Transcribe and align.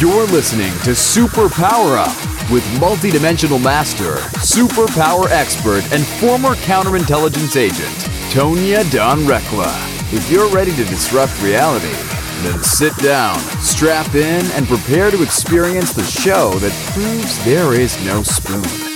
You're 0.00 0.24
listening 0.28 0.72
to 0.84 0.94
Super 0.94 1.50
Power 1.50 1.98
Up 1.98 2.16
with 2.50 2.64
multidimensional 2.80 3.62
master, 3.62 4.14
superpower 4.38 5.28
expert, 5.28 5.84
and 5.92 6.06
former 6.06 6.54
counterintelligence 6.54 7.54
agent, 7.54 7.94
Tonya 8.32 8.90
Dawn 8.90 9.18
Recla. 9.26 9.70
If 10.10 10.30
you're 10.30 10.48
ready 10.48 10.74
to 10.76 10.84
disrupt 10.86 11.38
reality, 11.42 11.92
then 12.42 12.62
sit 12.62 12.96
down, 12.96 13.38
strap 13.60 14.14
in, 14.14 14.46
and 14.52 14.66
prepare 14.66 15.10
to 15.10 15.22
experience 15.22 15.92
the 15.92 16.04
show 16.04 16.52
that 16.60 16.72
proves 16.94 17.44
there 17.44 17.74
is 17.74 18.02
no 18.02 18.22
spoon. 18.22 18.89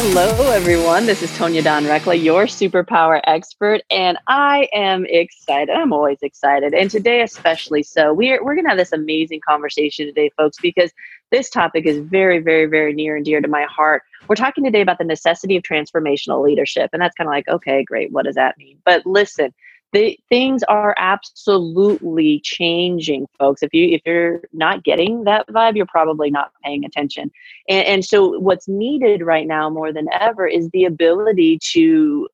Hello, 0.00 0.52
everyone. 0.52 1.06
This 1.06 1.24
is 1.24 1.30
Tonya 1.32 1.64
Dawn 1.64 1.82
Recla, 1.82 2.22
your 2.22 2.44
superpower 2.44 3.20
expert, 3.24 3.80
and 3.90 4.16
I 4.28 4.68
am 4.72 5.04
excited. 5.04 5.74
I'm 5.74 5.92
always 5.92 6.18
excited, 6.22 6.72
and 6.72 6.88
today 6.88 7.20
especially 7.22 7.82
so. 7.82 8.14
We're 8.14 8.44
we're 8.44 8.54
gonna 8.54 8.68
have 8.68 8.78
this 8.78 8.92
amazing 8.92 9.40
conversation 9.40 10.06
today, 10.06 10.30
folks, 10.36 10.56
because 10.62 10.92
this 11.32 11.50
topic 11.50 11.84
is 11.84 11.98
very, 11.98 12.38
very, 12.38 12.66
very 12.66 12.92
near 12.92 13.16
and 13.16 13.24
dear 13.24 13.40
to 13.40 13.48
my 13.48 13.64
heart. 13.64 14.04
We're 14.28 14.36
talking 14.36 14.62
today 14.62 14.82
about 14.82 14.98
the 14.98 15.04
necessity 15.04 15.56
of 15.56 15.64
transformational 15.64 16.44
leadership, 16.44 16.90
and 16.92 17.02
that's 17.02 17.16
kind 17.16 17.26
of 17.26 17.32
like, 17.32 17.48
okay, 17.48 17.82
great. 17.82 18.12
What 18.12 18.24
does 18.24 18.36
that 18.36 18.56
mean? 18.56 18.78
But 18.84 19.04
listen, 19.04 19.52
the 19.92 20.18
things 20.28 20.62
are 20.64 20.94
absolutely 20.98 22.40
changing 22.44 23.26
folks. 23.38 23.62
If 23.62 23.72
you 23.72 23.88
if 23.94 24.02
you're 24.04 24.42
not 24.52 24.84
getting 24.84 25.24
that 25.24 25.48
vibe 25.48 25.76
you're 25.76 25.86
probably 25.86 26.30
not 26.30 26.52
paying 26.62 26.84
attention. 26.84 27.30
And, 27.68 27.86
and 27.86 28.04
so 28.04 28.38
what's 28.38 28.68
needed 28.68 29.22
right 29.22 29.46
now 29.46 29.70
more 29.70 29.92
than 29.92 30.08
ever 30.12 30.46
is 30.46 30.68
the 30.70 30.84
ability 30.84 31.58
to 31.72 32.28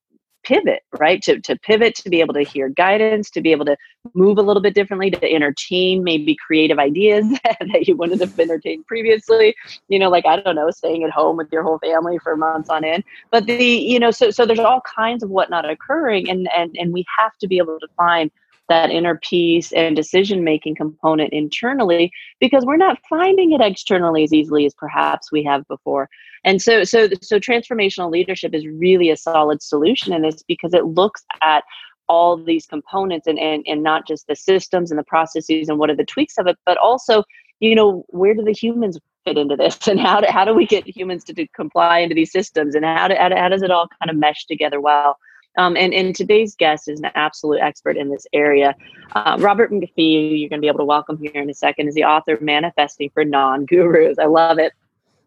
pivot, 0.44 0.82
right? 0.98 1.22
To, 1.22 1.40
to 1.40 1.56
pivot, 1.58 1.94
to 1.96 2.10
be 2.10 2.20
able 2.20 2.34
to 2.34 2.42
hear 2.42 2.68
guidance, 2.68 3.30
to 3.30 3.40
be 3.40 3.52
able 3.52 3.64
to 3.66 3.76
move 4.14 4.38
a 4.38 4.42
little 4.42 4.62
bit 4.62 4.74
differently, 4.74 5.10
to 5.10 5.32
entertain 5.32 6.04
maybe 6.04 6.36
creative 6.36 6.78
ideas 6.78 7.26
that 7.44 7.88
you 7.88 7.96
wouldn't 7.96 8.20
have 8.20 8.38
entertained 8.38 8.86
previously. 8.86 9.54
You 9.88 9.98
know, 9.98 10.10
like 10.10 10.26
I 10.26 10.40
don't 10.40 10.56
know, 10.56 10.70
staying 10.70 11.04
at 11.04 11.10
home 11.10 11.36
with 11.36 11.48
your 11.52 11.62
whole 11.62 11.78
family 11.78 12.18
for 12.18 12.36
months 12.36 12.70
on 12.70 12.84
end. 12.84 13.04
But 13.30 13.46
the, 13.46 13.64
you 13.64 13.98
know, 13.98 14.10
so 14.10 14.30
so 14.30 14.46
there's 14.46 14.58
all 14.58 14.82
kinds 14.82 15.22
of 15.22 15.30
whatnot 15.30 15.68
occurring, 15.68 16.30
and 16.30 16.48
and 16.56 16.74
and 16.78 16.92
we 16.92 17.04
have 17.18 17.36
to 17.38 17.48
be 17.48 17.58
able 17.58 17.80
to 17.80 17.88
find 17.96 18.30
that 18.68 18.90
inner 18.90 19.18
peace 19.22 19.72
and 19.72 19.94
decision 19.94 20.42
making 20.42 20.74
component 20.74 21.32
internally 21.32 22.10
because 22.40 22.64
we're 22.64 22.76
not 22.76 22.98
finding 23.08 23.52
it 23.52 23.60
externally 23.60 24.24
as 24.24 24.32
easily 24.32 24.64
as 24.64 24.74
perhaps 24.74 25.30
we 25.30 25.42
have 25.42 25.66
before 25.68 26.08
and 26.44 26.60
so 26.62 26.84
so 26.84 27.08
so 27.20 27.38
transformational 27.38 28.10
leadership 28.10 28.54
is 28.54 28.66
really 28.66 29.10
a 29.10 29.16
solid 29.16 29.62
solution 29.62 30.12
in 30.12 30.22
this 30.22 30.42
because 30.42 30.74
it 30.74 30.84
looks 30.84 31.24
at 31.42 31.64
all 32.08 32.36
these 32.36 32.66
components 32.66 33.26
and, 33.26 33.38
and 33.38 33.64
and 33.66 33.82
not 33.82 34.06
just 34.06 34.26
the 34.26 34.36
systems 34.36 34.90
and 34.90 34.98
the 34.98 35.04
processes 35.04 35.68
and 35.68 35.78
what 35.78 35.90
are 35.90 35.96
the 35.96 36.04
tweaks 36.04 36.38
of 36.38 36.46
it 36.46 36.56
but 36.66 36.76
also 36.78 37.24
you 37.60 37.74
know 37.74 38.04
where 38.08 38.34
do 38.34 38.42
the 38.42 38.52
humans 38.52 38.98
fit 39.24 39.38
into 39.38 39.56
this 39.56 39.88
and 39.88 40.00
how 40.00 40.20
do, 40.20 40.26
how 40.28 40.44
do 40.44 40.54
we 40.54 40.66
get 40.66 40.86
humans 40.86 41.24
to, 41.24 41.32
to 41.32 41.46
comply 41.48 41.98
into 41.98 42.14
these 42.14 42.30
systems 42.30 42.74
and 42.74 42.84
how, 42.84 43.08
do, 43.08 43.14
how, 43.14 43.34
how 43.34 43.48
does 43.48 43.62
it 43.62 43.70
all 43.70 43.88
kind 44.00 44.10
of 44.10 44.16
mesh 44.16 44.44
together 44.46 44.80
well 44.80 45.18
um, 45.56 45.76
and, 45.76 45.94
and 45.94 46.14
today's 46.14 46.54
guest 46.56 46.88
is 46.88 46.98
an 47.00 47.10
absolute 47.14 47.60
expert 47.60 47.96
in 47.96 48.10
this 48.10 48.26
area. 48.32 48.74
Uh, 49.14 49.36
Robert 49.38 49.70
MacPhee, 49.70 50.40
you're 50.40 50.48
going 50.48 50.58
to 50.58 50.60
be 50.60 50.66
able 50.66 50.80
to 50.80 50.84
welcome 50.84 51.16
here 51.16 51.30
in 51.40 51.48
a 51.48 51.54
second, 51.54 51.88
is 51.88 51.94
the 51.94 52.04
author 52.04 52.36
Manifesting 52.40 53.10
for 53.10 53.24
Non 53.24 53.64
Gurus. 53.64 54.18
I 54.18 54.26
love 54.26 54.58
it. 54.58 54.72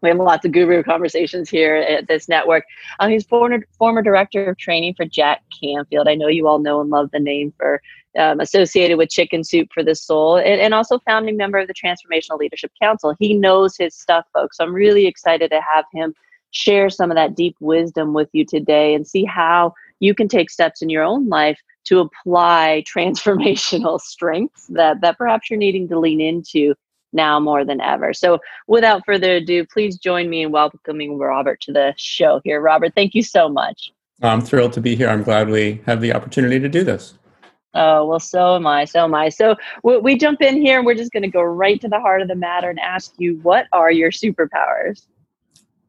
We 0.01 0.09
have 0.09 0.17
lots 0.17 0.45
of 0.45 0.51
guru 0.51 0.83
conversations 0.83 1.49
here 1.49 1.75
at 1.75 2.07
this 2.07 2.29
network. 2.29 2.63
Um, 2.99 3.09
he's 3.09 3.25
former, 3.25 3.59
former 3.77 4.01
director 4.01 4.45
of 4.45 4.57
training 4.57 4.93
for 4.95 5.05
Jack 5.05 5.43
Canfield. 5.61 6.07
I 6.07 6.15
know 6.15 6.27
you 6.27 6.47
all 6.47 6.59
know 6.59 6.81
and 6.81 6.89
love 6.89 7.09
the 7.11 7.19
name 7.19 7.53
for 7.57 7.81
um, 8.17 8.39
associated 8.39 8.97
with 8.97 9.09
Chicken 9.09 9.43
Soup 9.43 9.67
for 9.73 9.83
the 9.83 9.95
Soul, 9.95 10.37
and, 10.37 10.59
and 10.59 10.73
also 10.73 10.99
founding 10.99 11.37
member 11.37 11.59
of 11.59 11.67
the 11.67 11.73
Transformational 11.73 12.39
Leadership 12.39 12.71
Council. 12.81 13.15
He 13.19 13.33
knows 13.33 13.77
his 13.77 13.95
stuff, 13.95 14.25
folks. 14.33 14.57
So 14.57 14.63
I'm 14.63 14.73
really 14.73 15.05
excited 15.05 15.51
to 15.51 15.61
have 15.61 15.85
him 15.93 16.13
share 16.51 16.89
some 16.89 17.11
of 17.11 17.15
that 17.15 17.35
deep 17.35 17.55
wisdom 17.59 18.13
with 18.13 18.29
you 18.31 18.45
today 18.45 18.95
and 18.95 19.05
see 19.05 19.25
how 19.25 19.73
you 19.99 20.15
can 20.15 20.27
take 20.27 20.49
steps 20.49 20.81
in 20.81 20.89
your 20.89 21.03
own 21.03 21.27
life 21.27 21.59
to 21.85 21.99
apply 21.99 22.83
transformational 22.95 23.99
strengths 23.99 24.67
that 24.67 25.01
that 25.01 25.17
perhaps 25.17 25.49
you're 25.49 25.59
needing 25.59 25.87
to 25.87 25.99
lean 25.99 26.21
into 26.21 26.73
now 27.17 27.37
more 27.37 27.65
than 27.65 27.81
ever. 27.81 28.13
So 28.13 28.39
without 28.67 29.03
further 29.05 29.35
ado, 29.35 29.65
please 29.65 29.97
join 29.97 30.29
me 30.29 30.43
in 30.43 30.51
welcoming 30.53 31.17
Robert 31.17 31.59
to 31.61 31.73
the 31.73 31.93
show 31.97 32.39
here. 32.45 32.61
Robert, 32.61 32.93
thank 32.95 33.13
you 33.13 33.23
so 33.23 33.49
much. 33.49 33.91
I'm 34.21 34.39
thrilled 34.39 34.71
to 34.73 34.81
be 34.81 34.95
here. 34.95 35.09
I'm 35.09 35.23
glad 35.23 35.49
we 35.49 35.81
have 35.85 35.99
the 35.99 36.13
opportunity 36.13 36.59
to 36.59 36.69
do 36.69 36.85
this. 36.85 37.15
Oh, 37.73 38.05
well, 38.05 38.19
so 38.19 38.55
am 38.55 38.65
I. 38.65 38.85
So 38.85 39.03
am 39.03 39.13
I. 39.13 39.29
So 39.29 39.55
we, 39.83 39.97
we 39.97 40.17
jump 40.17 40.41
in 40.41 40.59
here 40.59 40.77
and 40.77 40.85
we're 40.85 40.95
just 40.95 41.11
going 41.11 41.23
to 41.23 41.29
go 41.29 41.43
right 41.43 41.79
to 41.81 41.89
the 41.89 41.99
heart 41.99 42.21
of 42.21 42.27
the 42.27 42.35
matter 42.35 42.69
and 42.69 42.79
ask 42.79 43.13
you, 43.17 43.39
what 43.43 43.67
are 43.73 43.91
your 43.91 44.09
superpowers? 44.09 45.05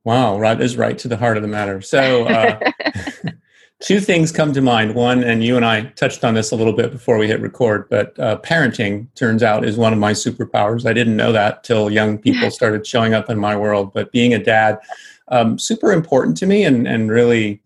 Wow, 0.04 0.38
right 0.38 0.60
is 0.60 0.76
right 0.76 0.98
to 0.98 1.08
the 1.08 1.16
heart 1.16 1.36
of 1.36 1.42
the 1.42 1.48
matter. 1.48 1.80
So, 1.80 2.24
uh, 2.24 2.58
two 3.80 4.00
things 4.00 4.32
come 4.32 4.52
to 4.52 4.60
mind. 4.60 4.94
One, 4.94 5.22
and 5.22 5.44
you 5.44 5.56
and 5.56 5.64
I 5.64 5.82
touched 5.82 6.24
on 6.24 6.34
this 6.34 6.50
a 6.50 6.56
little 6.56 6.72
bit 6.72 6.90
before 6.90 7.18
we 7.18 7.28
hit 7.28 7.40
record, 7.40 7.88
but 7.88 8.18
uh, 8.18 8.38
parenting 8.38 9.06
turns 9.14 9.42
out 9.42 9.64
is 9.64 9.76
one 9.76 9.92
of 9.92 9.98
my 9.98 10.12
superpowers. 10.12 10.88
I 10.88 10.92
didn't 10.92 11.16
know 11.16 11.32
that 11.32 11.64
till 11.64 11.90
young 11.90 12.18
people 12.18 12.50
started 12.50 12.86
showing 12.86 13.14
up 13.14 13.30
in 13.30 13.38
my 13.38 13.56
world. 13.56 13.92
But 13.92 14.12
being 14.12 14.34
a 14.34 14.42
dad, 14.42 14.78
um, 15.28 15.58
super 15.58 15.92
important 15.92 16.36
to 16.38 16.46
me, 16.46 16.64
and 16.64 16.86
and 16.88 17.10
really, 17.10 17.60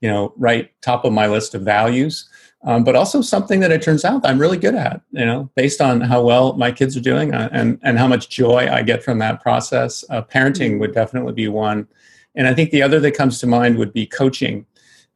you 0.00 0.08
know, 0.08 0.34
right 0.36 0.70
top 0.82 1.04
of 1.04 1.12
my 1.12 1.26
list 1.26 1.54
of 1.54 1.62
values. 1.62 2.28
Um, 2.66 2.82
but 2.82 2.96
also 2.96 3.20
something 3.20 3.60
that 3.60 3.70
it 3.70 3.82
turns 3.82 4.06
out 4.06 4.24
I'm 4.24 4.38
really 4.38 4.56
good 4.56 4.74
at. 4.74 5.02
You 5.12 5.26
know, 5.26 5.50
based 5.54 5.80
on 5.80 6.00
how 6.00 6.22
well 6.22 6.54
my 6.54 6.72
kids 6.72 6.96
are 6.96 7.00
doing 7.00 7.34
uh, 7.34 7.48
and 7.52 7.78
and 7.82 7.98
how 7.98 8.06
much 8.06 8.28
joy 8.28 8.70
I 8.70 8.82
get 8.82 9.02
from 9.02 9.18
that 9.20 9.42
process. 9.42 10.04
Uh, 10.10 10.22
parenting 10.22 10.72
mm-hmm. 10.72 10.78
would 10.80 10.94
definitely 10.94 11.32
be 11.32 11.48
one. 11.48 11.88
And 12.36 12.48
I 12.48 12.54
think 12.54 12.70
the 12.70 12.82
other 12.82 12.98
that 12.98 13.12
comes 13.12 13.38
to 13.40 13.46
mind 13.46 13.78
would 13.78 13.92
be 13.92 14.06
coaching 14.06 14.66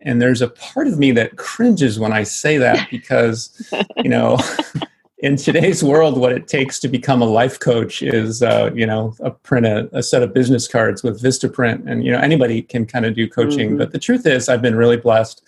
and 0.00 0.22
there's 0.22 0.42
a 0.42 0.48
part 0.48 0.86
of 0.86 0.98
me 0.98 1.10
that 1.12 1.36
cringes 1.36 1.98
when 1.98 2.12
I 2.12 2.22
say 2.22 2.58
that 2.58 2.88
because, 2.90 3.70
you 3.96 4.08
know, 4.10 4.38
in 5.18 5.36
today's 5.36 5.82
world, 5.82 6.18
what 6.18 6.32
it 6.32 6.46
takes 6.46 6.78
to 6.80 6.88
become 6.88 7.22
a 7.22 7.26
life 7.26 7.58
coach 7.58 8.02
is, 8.02 8.42
uh, 8.42 8.70
you 8.74 8.86
know, 8.86 9.14
a 9.20 9.30
print 9.30 9.66
a, 9.66 9.88
a, 9.92 10.02
set 10.02 10.22
of 10.22 10.32
business 10.32 10.68
cards 10.68 11.02
with 11.02 11.20
Vistaprint, 11.20 11.90
and 11.90 12.04
you 12.04 12.12
know 12.12 12.18
anybody 12.18 12.62
can 12.62 12.86
kind 12.86 13.04
of 13.04 13.14
do 13.14 13.28
coaching. 13.28 13.70
Mm-hmm. 13.70 13.78
But 13.78 13.92
the 13.92 13.98
truth 13.98 14.26
is, 14.26 14.48
I've 14.48 14.62
been 14.62 14.76
really 14.76 14.96
blessed 14.96 15.42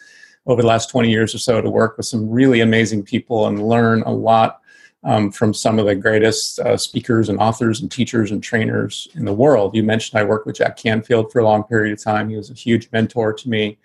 over 0.46 0.62
the 0.62 0.68
last 0.68 0.90
20 0.90 1.10
years 1.10 1.34
or 1.34 1.38
so 1.38 1.60
to 1.60 1.70
work 1.70 1.96
with 1.96 2.06
some 2.06 2.28
really 2.28 2.60
amazing 2.60 3.04
people 3.04 3.46
and 3.46 3.68
learn 3.68 4.02
a 4.02 4.10
lot 4.10 4.60
um, 5.04 5.30
from 5.30 5.54
some 5.54 5.78
of 5.78 5.86
the 5.86 5.94
greatest 5.94 6.58
uh, 6.60 6.76
speakers 6.76 7.28
and 7.28 7.38
authors 7.38 7.80
and 7.80 7.92
teachers 7.92 8.30
and 8.30 8.42
trainers 8.42 9.06
in 9.14 9.24
the 9.24 9.32
world. 9.32 9.74
You 9.74 9.82
mentioned 9.82 10.18
I 10.18 10.24
worked 10.24 10.46
with 10.46 10.56
Jack 10.56 10.76
Canfield 10.78 11.30
for 11.30 11.38
a 11.40 11.44
long 11.44 11.62
period 11.62 11.92
of 11.92 12.02
time. 12.02 12.28
He 12.28 12.36
was 12.36 12.50
a 12.50 12.54
huge 12.54 12.88
mentor 12.90 13.32
to 13.34 13.48
me 13.48 13.78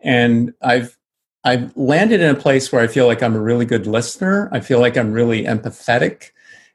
and 0.00 0.52
I've 0.62 0.96
I've 1.44 1.76
landed 1.76 2.20
in 2.20 2.34
a 2.34 2.38
place 2.38 2.72
where 2.72 2.82
I 2.82 2.88
feel 2.88 3.06
like 3.06 3.22
I'm 3.22 3.36
a 3.36 3.40
really 3.40 3.64
good 3.64 3.86
listener. 3.86 4.48
I 4.52 4.60
feel 4.60 4.80
like 4.80 4.96
I'm 4.96 5.12
really 5.12 5.44
empathetic, 5.44 6.30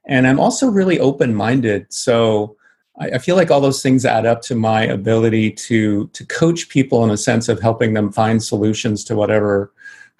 and 0.05 0.27
I'm 0.27 0.39
also 0.39 0.67
really 0.67 0.99
open 0.99 1.35
minded. 1.35 1.91
So 1.91 2.55
I, 2.99 3.11
I 3.11 3.17
feel 3.17 3.35
like 3.35 3.51
all 3.51 3.61
those 3.61 3.81
things 3.81 4.05
add 4.05 4.25
up 4.25 4.41
to 4.43 4.55
my 4.55 4.83
ability 4.83 5.51
to 5.51 6.07
to 6.07 6.25
coach 6.25 6.69
people 6.69 7.03
in 7.03 7.11
a 7.11 7.17
sense 7.17 7.49
of 7.49 7.61
helping 7.61 7.93
them 7.93 8.11
find 8.11 8.41
solutions 8.41 9.03
to 9.05 9.15
whatever 9.15 9.71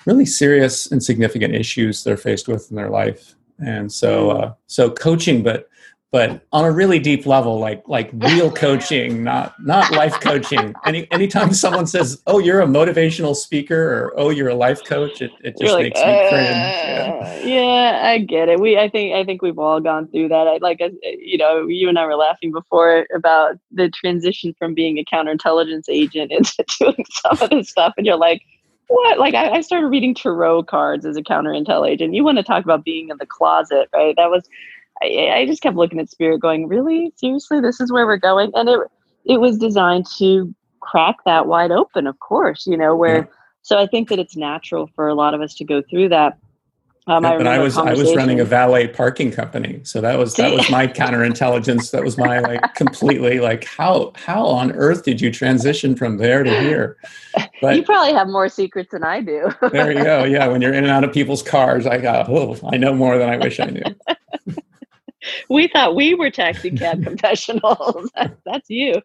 really 0.06 0.26
serious 0.26 0.92
and 0.92 1.04
significant 1.04 1.54
issues 1.56 2.04
they're 2.04 2.18
faced 2.18 2.48
with 2.48 2.70
in 2.70 2.76
their 2.76 2.90
life. 2.90 3.36
And 3.60 3.92
so, 3.92 4.30
mm. 4.30 4.44
uh, 4.44 4.54
so 4.68 4.90
coaching, 4.90 5.44
but 5.44 5.70
but 6.12 6.46
on 6.52 6.66
a 6.66 6.72
really 6.72 7.00
deep 7.00 7.26
level 7.26 7.58
like 7.60 7.84
like 7.88 8.10
real 8.14 8.52
coaching 8.52 9.24
not 9.24 9.56
not 9.64 9.92
life 9.92 10.20
coaching 10.20 10.74
any 10.86 11.10
anytime 11.12 11.54
someone 11.54 11.88
says 11.88 12.22
oh 12.28 12.38
you're 12.40 12.62
a 12.62 12.66
motivational 12.66 13.36
speaker 13.36 13.94
or 13.94 14.14
oh 14.18 14.30
you're 14.30 14.50
a 14.50 14.56
life 14.56 14.84
coach 14.84 15.22
it, 15.22 15.32
it 15.44 15.56
just 15.60 15.74
like, 15.74 15.84
makes 15.84 16.00
me 16.00 16.30
cringe 16.30 16.50
yeah. 16.50 17.20
Uh, 17.22 17.46
yeah. 17.46 18.02
i 18.04 18.18
get 18.18 18.50
it 18.50 18.60
we 18.60 18.78
i 18.78 18.90
think 18.90 19.16
i 19.16 19.24
think 19.24 19.42
we've 19.42 19.60
all 19.60 19.80
gone 19.80 20.08
through 20.10 20.28
that 20.28 20.48
i 20.48 20.58
like 20.62 20.80
you 21.02 21.38
know 21.38 21.66
you 21.68 21.88
and 21.88 21.98
i 21.98 22.06
were 22.06 22.16
laughing 22.16 22.52
before 22.52 23.08
about 23.16 23.58
the 23.72 23.90
transition 23.90 24.54
from 24.60 24.74
being 24.74 24.98
a 24.98 25.06
counterintelligence 25.06 25.86
agent 25.90 26.32
into 26.32 26.64
doing 26.80 27.06
some 27.10 27.38
of 27.42 27.50
this 27.50 27.70
stuff 27.70 27.94
and 27.98 28.06
you're 28.06 28.18
like 28.18 28.42
what? 28.92 29.20
Like 29.20 29.34
I, 29.36 29.52
I 29.52 29.62
started 29.62 29.88
reading 29.88 30.14
tarot 30.14 30.64
cards 30.64 31.06
as 31.06 31.16
a 31.16 31.22
counterintel 31.22 31.90
agent. 31.90 32.14
You 32.14 32.26
want 32.26 32.40
to 32.40 32.44
talk 32.44 32.66
about 32.66 32.84
being 32.84 33.08
in 33.08 33.18
the 33.18 33.26
closet, 33.26 33.88
right? 33.94 34.14
That 34.18 34.30
was 34.30 34.50
I, 35.02 35.32
I 35.34 35.46
just 35.46 35.62
kept 35.62 35.76
looking 35.76 36.00
at 36.00 36.10
Spirit, 36.10 36.40
going, 36.40 36.68
"Really, 36.68 37.12
seriously, 37.16 37.60
this 37.60 37.80
is 37.80 37.92
where 37.92 38.06
we're 38.06 38.18
going?" 38.18 38.52
And 38.56 38.70
it 38.70 38.80
it 39.26 39.40
was 39.40 39.58
designed 39.58 40.06
to 40.18 40.54
crack 40.80 41.18
that 41.26 41.48
wide 41.48 41.72
open, 41.72 42.08
of 42.08 42.20
course, 42.20 42.66
you 42.68 42.78
know. 42.78 42.96
Where 42.96 43.18
yeah. 43.18 43.26
so 43.62 43.78
I 43.78 43.88
think 43.88 44.10
that 44.10 44.20
it's 44.20 44.36
natural 44.36 44.88
for 44.96 45.08
a 45.08 45.16
lot 45.16 45.34
of 45.34 45.42
us 45.42 45.56
to 45.56 45.66
go 45.66 45.82
through 45.82 46.10
that. 46.10 46.38
Um, 47.08 47.24
yeah, 47.24 47.32
I 47.32 47.38
but 47.38 47.48
I 47.48 47.58
was 47.58 47.78
I 47.78 47.94
was 47.94 48.16
running 48.16 48.40
a 48.40 48.46
valet 48.46 48.88
parking 48.88 49.32
company, 49.32 49.82
so 49.84 50.02
that 50.02 50.20
was 50.20 50.36
that 50.36 50.54
was 50.54 50.70
my 50.70 50.86
counterintelligence. 50.86 51.90
That 51.92 52.04
was 52.04 52.16
my 52.16 52.40
like 52.40 52.76
completely 52.76 53.40
like 53.40 53.64
how 53.64 54.12
how 54.16 54.46
on 54.46 54.72
earth 54.74 55.04
did 55.04 55.20
you 55.20 55.32
transition 55.32 55.96
from 55.96 56.18
there 56.18 56.44
to 56.44 56.62
here? 56.62 56.98
But 57.60 57.76
you 57.76 57.84
probably 57.84 58.14
have 58.14 58.28
more 58.28 58.50
secrets 58.50 58.92
than 58.92 59.04
I 59.04 59.22
do. 59.22 59.50
there 59.72 59.92
you 59.92 60.04
go. 60.04 60.26
Yeah, 60.26 60.48
when 60.48 60.62
you're 60.62 60.74
in 60.74 60.84
and 60.84 60.92
out 60.92 61.04
of 61.04 61.12
people's 61.12 61.42
cars, 61.42 61.88
I 61.88 61.98
got 61.98 62.30
oh 62.30 62.56
I 62.72 62.78
know 62.78 62.94
more 62.94 63.18
than 63.18 63.30
I 63.30 63.38
wish 63.38 63.60
I 63.60 63.66
knew. 63.66 63.84
we 65.50 65.68
thought 65.68 65.96
we 65.96 66.14
were 66.14 66.30
taxi 66.30 66.72
cab 66.72 67.04
confessionals. 67.06 68.12
That's 68.46 68.70
you. 68.70 69.02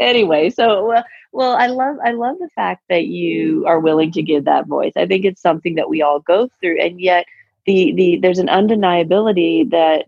Anyway, 0.00 0.50
so 0.50 0.86
well, 0.86 1.04
well, 1.32 1.56
I 1.56 1.66
love 1.66 1.96
I 2.04 2.12
love 2.12 2.38
the 2.38 2.50
fact 2.54 2.84
that 2.88 3.06
you 3.06 3.64
are 3.66 3.80
willing 3.80 4.12
to 4.12 4.22
give 4.22 4.44
that 4.44 4.66
voice. 4.66 4.92
I 4.96 5.06
think 5.06 5.24
it's 5.24 5.42
something 5.42 5.74
that 5.76 5.88
we 5.88 6.02
all 6.02 6.20
go 6.20 6.48
through, 6.60 6.80
and 6.80 7.00
yet 7.00 7.26
the 7.66 7.92
the 7.94 8.16
there's 8.16 8.38
an 8.38 8.48
undeniability 8.48 9.70
that 9.70 10.06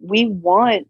we 0.00 0.26
want 0.26 0.88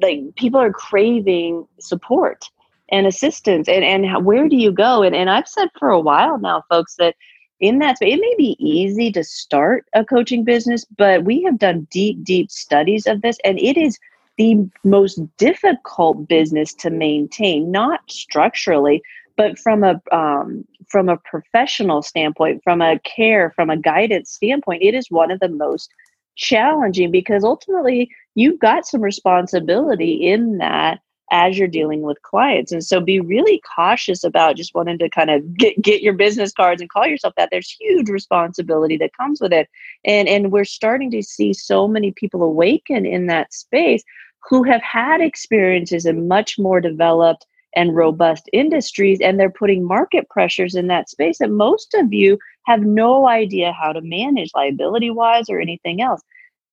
like 0.00 0.20
people 0.36 0.60
are 0.60 0.72
craving 0.72 1.66
support 1.80 2.48
and 2.90 3.06
assistance 3.06 3.68
and 3.68 3.84
and 3.84 4.06
how, 4.06 4.20
where 4.20 4.48
do 4.48 4.56
you 4.56 4.72
go 4.72 5.02
and 5.02 5.14
and 5.14 5.30
I've 5.30 5.48
said 5.48 5.68
for 5.78 5.90
a 5.90 6.00
while 6.00 6.38
now 6.38 6.62
folks 6.68 6.96
that 6.96 7.14
in 7.62 7.78
that 7.78 7.96
space 7.96 8.14
it 8.14 8.20
may 8.20 8.34
be 8.36 8.56
easy 8.58 9.10
to 9.10 9.24
start 9.24 9.86
a 9.94 10.04
coaching 10.04 10.44
business 10.44 10.84
but 10.98 11.24
we 11.24 11.42
have 11.42 11.58
done 11.58 11.86
deep 11.90 12.22
deep 12.22 12.50
studies 12.50 13.06
of 13.06 13.22
this 13.22 13.38
and 13.44 13.58
it 13.58 13.78
is 13.78 13.98
the 14.36 14.56
most 14.84 15.20
difficult 15.38 16.28
business 16.28 16.74
to 16.74 16.90
maintain 16.90 17.70
not 17.70 18.00
structurally 18.10 19.00
but 19.36 19.58
from 19.58 19.82
a 19.82 20.00
um, 20.10 20.66
from 20.88 21.08
a 21.08 21.16
professional 21.16 22.02
standpoint 22.02 22.60
from 22.62 22.82
a 22.82 22.98
care 23.00 23.52
from 23.54 23.70
a 23.70 23.76
guidance 23.76 24.30
standpoint 24.30 24.82
it 24.82 24.94
is 24.94 25.10
one 25.10 25.30
of 25.30 25.40
the 25.40 25.48
most 25.48 25.90
challenging 26.34 27.10
because 27.10 27.44
ultimately 27.44 28.10
you've 28.34 28.58
got 28.58 28.86
some 28.86 29.00
responsibility 29.00 30.12
in 30.12 30.58
that 30.58 30.98
as 31.32 31.58
you're 31.58 31.66
dealing 31.66 32.02
with 32.02 32.22
clients. 32.22 32.70
And 32.70 32.84
so 32.84 33.00
be 33.00 33.18
really 33.18 33.60
cautious 33.74 34.22
about 34.22 34.56
just 34.56 34.74
wanting 34.74 34.98
to 34.98 35.08
kind 35.08 35.30
of 35.30 35.56
get, 35.56 35.80
get 35.82 36.02
your 36.02 36.12
business 36.12 36.52
cards 36.52 36.80
and 36.80 36.90
call 36.90 37.06
yourself 37.06 37.34
that. 37.36 37.48
There's 37.50 37.70
huge 37.70 38.08
responsibility 38.08 38.98
that 38.98 39.16
comes 39.16 39.40
with 39.40 39.52
it. 39.52 39.68
And 40.04 40.28
and 40.28 40.52
we're 40.52 40.64
starting 40.64 41.10
to 41.10 41.22
see 41.22 41.52
so 41.52 41.88
many 41.88 42.12
people 42.12 42.42
awaken 42.42 43.06
in 43.06 43.26
that 43.26 43.52
space 43.52 44.04
who 44.48 44.62
have 44.64 44.82
had 44.82 45.20
experiences 45.20 46.04
in 46.04 46.28
much 46.28 46.58
more 46.58 46.80
developed 46.80 47.46
and 47.74 47.96
robust 47.96 48.50
industries 48.52 49.18
and 49.20 49.40
they're 49.40 49.50
putting 49.50 49.86
market 49.86 50.28
pressures 50.28 50.74
in 50.74 50.88
that 50.88 51.08
space 51.08 51.38
that 51.38 51.50
most 51.50 51.94
of 51.94 52.12
you 52.12 52.38
have 52.66 52.82
no 52.82 53.26
idea 53.26 53.72
how 53.72 53.92
to 53.92 54.02
manage 54.02 54.50
liability 54.54 55.10
wise 55.10 55.48
or 55.48 55.58
anything 55.58 56.02
else 56.02 56.20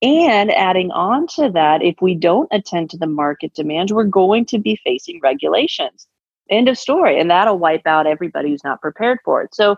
and 0.01 0.51
adding 0.51 0.92
on 0.92 1.28
to 1.28 1.50
that 1.51 1.81
if 1.84 1.96
we 2.01 2.16
don't 2.16 2.48
attend 2.51 2.90
to 2.90 2.98
the 2.98 3.07
market 3.07 3.54
demands 3.54 3.92
we're 3.92 4.06
going 4.06 4.46
to 4.46 4.60
be 4.60 4.80
facing 4.84 5.19
regulations. 5.22 6.07
End 6.50 6.69
of 6.69 6.78
story. 6.78 7.19
And 7.19 7.30
that'll 7.30 7.60
wipe 7.60 7.86
out 7.86 8.07
everybody 8.07 8.50
who's 8.50 8.63
not 8.63 8.81
prepared 8.81 9.19
for 9.24 9.42
it. 9.44 9.54
So 9.54 9.75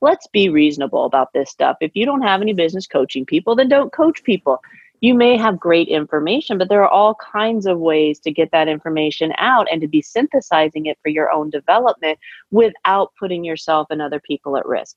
let's 0.00 0.26
be 0.26 0.48
reasonable 0.48 1.04
about 1.04 1.32
this 1.32 1.50
stuff. 1.50 1.76
If 1.80 1.92
you 1.94 2.04
don't 2.04 2.22
have 2.22 2.42
any 2.42 2.52
business 2.52 2.86
coaching 2.86 3.24
people 3.24 3.54
then 3.54 3.68
don't 3.68 3.92
coach 3.92 4.22
people. 4.24 4.60
You 5.02 5.14
may 5.14 5.38
have 5.38 5.58
great 5.58 5.88
information, 5.88 6.58
but 6.58 6.68
there 6.68 6.82
are 6.82 6.88
all 6.88 7.14
kinds 7.14 7.64
of 7.64 7.78
ways 7.78 8.18
to 8.20 8.30
get 8.30 8.50
that 8.50 8.68
information 8.68 9.32
out 9.38 9.66
and 9.72 9.80
to 9.80 9.88
be 9.88 10.02
synthesizing 10.02 10.86
it 10.86 10.98
for 11.02 11.08
your 11.08 11.32
own 11.32 11.48
development 11.48 12.18
without 12.50 13.12
putting 13.18 13.42
yourself 13.42 13.86
and 13.88 14.02
other 14.02 14.20
people 14.20 14.58
at 14.58 14.66
risk. 14.66 14.96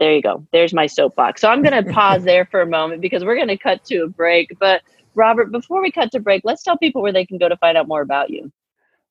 There 0.00 0.12
you 0.14 0.22
go. 0.22 0.44
There's 0.50 0.72
my 0.72 0.86
soapbox. 0.86 1.42
So 1.42 1.48
I'm 1.48 1.62
going 1.62 1.84
to 1.84 1.92
pause 1.92 2.24
there 2.24 2.46
for 2.46 2.62
a 2.62 2.66
moment 2.66 3.02
because 3.02 3.22
we're 3.22 3.36
going 3.36 3.48
to 3.48 3.58
cut 3.58 3.84
to 3.84 4.04
a 4.04 4.08
break. 4.08 4.58
But 4.58 4.80
Robert, 5.14 5.52
before 5.52 5.82
we 5.82 5.92
cut 5.92 6.10
to 6.12 6.20
break, 6.20 6.40
let's 6.42 6.62
tell 6.62 6.78
people 6.78 7.02
where 7.02 7.12
they 7.12 7.26
can 7.26 7.36
go 7.36 7.50
to 7.50 7.56
find 7.58 7.76
out 7.76 7.86
more 7.86 8.00
about 8.00 8.30
you. 8.30 8.50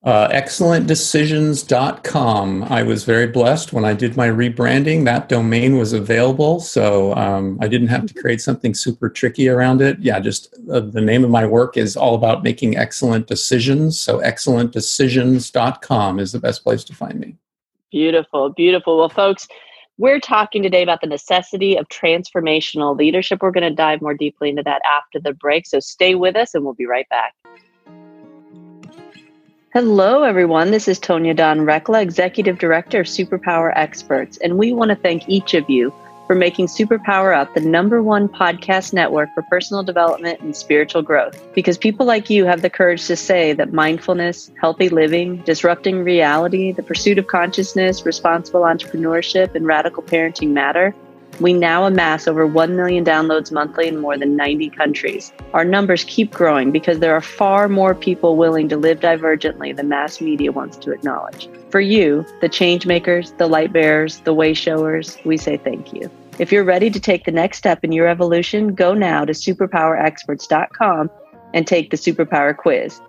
Uh, 0.02 0.30
excellentdecisions.com. 0.30 2.64
I 2.64 2.82
was 2.84 3.04
very 3.04 3.28
blessed 3.28 3.74
when 3.74 3.84
I 3.86 3.94
did 3.94 4.16
my 4.16 4.30
rebranding. 4.30 5.04
That 5.04 5.28
domain 5.30 5.78
was 5.78 5.92
available, 5.92 6.62
so 6.62 7.14
um, 7.16 7.58
I 7.62 7.68
didn't 7.68 7.90
have 7.90 8.06
to 8.06 8.14
create 8.14 8.40
something 8.40 8.74
super 8.74 9.10
tricky 9.10 9.50
around 9.50 9.82
it. 9.82 10.00
Yeah, 10.00 10.22
just 10.22 10.56
uh, 10.72 10.80
the 10.80 11.02
name 11.02 11.26
of 11.26 11.30
my 11.30 11.46
work 11.46 11.76
is 11.76 11.98
all 11.98 12.16
about 12.16 12.44
making 12.44 12.78
excellent 12.78 13.28
decisions. 13.28 14.00
So, 14.00 14.20
excellentdecisions.com 14.20 16.20
is 16.20 16.32
the 16.32 16.40
best 16.40 16.64
place 16.64 16.86
to 16.86 16.96
find 16.96 17.20
me. 17.20 17.36
Beautiful, 17.92 18.52
beautiful. 18.52 18.98
Well, 18.98 19.10
folks, 19.10 19.50
we're 20.00 20.20
talking 20.22 20.64
today 20.64 20.82
about 20.82 21.02
the 21.02 21.08
necessity 21.08 21.76
of 21.76 21.86
transformational 21.90 22.98
leadership. 22.98 23.42
We're 23.42 23.52
going 23.52 23.70
to 23.70 23.76
dive 23.76 24.02
more 24.02 24.14
deeply 24.14 24.50
into 24.50 24.64
that 24.64 24.82
after 24.90 25.20
the 25.20 25.34
break. 25.34 25.68
So, 25.68 25.82
stay 25.82 26.16
with 26.16 26.38
us, 26.38 26.56
and 26.56 26.64
we'll 26.64 26.74
be 26.74 26.86
right 26.86 27.08
back. 27.10 27.36
Hello, 29.74 30.24
everyone. 30.24 30.72
This 30.72 30.88
is 30.88 31.00
Tonya 31.00 31.36
Dawn 31.36 31.60
Recla, 31.60 32.02
Executive 32.02 32.58
Director 32.58 33.02
of 33.02 33.08
Superpower 33.08 33.74
Experts, 33.76 34.38
and 34.38 34.58
we 34.58 34.72
want 34.72 34.90
to 34.90 34.96
thank 34.96 35.28
each 35.28 35.54
of 35.54 35.70
you 35.70 35.94
for 36.30 36.36
making 36.36 36.68
Superpower 36.68 37.36
Up 37.36 37.52
the 37.56 37.60
number 37.60 38.04
one 38.04 38.30
podcast 38.30 38.94
network 38.94 39.34
for 39.34 39.42
personal 39.50 39.82
development 39.82 40.40
and 40.42 40.56
spiritual 40.56 41.02
growth. 41.02 41.44
Because 41.56 41.76
people 41.76 42.06
like 42.06 42.30
you 42.30 42.46
have 42.46 42.62
the 42.62 42.70
courage 42.70 43.08
to 43.08 43.16
say 43.16 43.52
that 43.54 43.74
mindfulness, 43.74 44.52
healthy 44.62 44.90
living, 44.90 45.38
disrupting 45.38 46.04
reality, 46.04 46.72
the 46.72 46.84
pursuit 46.84 47.18
of 47.18 47.26
consciousness, 47.26 48.06
responsible 48.06 48.62
entrepreneurship, 48.62 49.56
and 49.56 49.66
radical 49.66 50.04
parenting 50.04 50.50
matter 50.50 50.94
we 51.40 51.54
now 51.54 51.86
amass 51.86 52.28
over 52.28 52.46
1 52.46 52.76
million 52.76 53.06
downloads 53.06 53.52
monthly 53.52 53.88
in 53.88 54.00
more 54.00 54.18
than 54.18 54.36
90 54.36 54.70
countries. 54.72 55.32
Our 55.54 55.64
numbers 55.64 56.04
keep 56.04 56.32
growing 56.32 56.72
because 56.72 57.00
there 57.00 57.16
are 57.16 57.22
far 57.22 57.70
more 57.70 57.96
people 57.96 58.36
willing 58.36 58.68
to 58.70 58.78
live 58.78 59.00
divergently 59.00 59.76
than 59.76 59.88
mass 59.88 60.20
media 60.20 60.52
wants 60.52 60.78
to 60.78 60.92
acknowledge. 60.92 61.48
For 61.70 61.80
you, 61.80 62.26
the 62.42 62.50
change 62.50 62.86
makers, 62.86 63.32
the 63.38 63.48
light 63.48 63.72
bearers, 63.72 64.20
the 64.22 64.34
way 64.34 64.54
showers, 64.54 65.18
we 65.24 65.38
say 65.38 65.58
thank 65.58 65.94
you. 65.94 66.12
If 66.40 66.54
you're 66.54 66.64
ready 66.64 66.90
to 66.90 67.02
take 67.02 67.26
the 67.26 67.34
next 67.34 67.58
step 67.58 67.84
in 67.84 67.92
your 67.92 68.08
evolution, 68.08 68.74
go 68.74 68.94
now 68.94 69.26
to 69.26 69.34
superpowerexperts.com 69.34 71.12
and 71.54 71.68
take 71.68 71.92
the 71.92 71.98
superpower 71.98 72.56
quiz. 72.56 73.02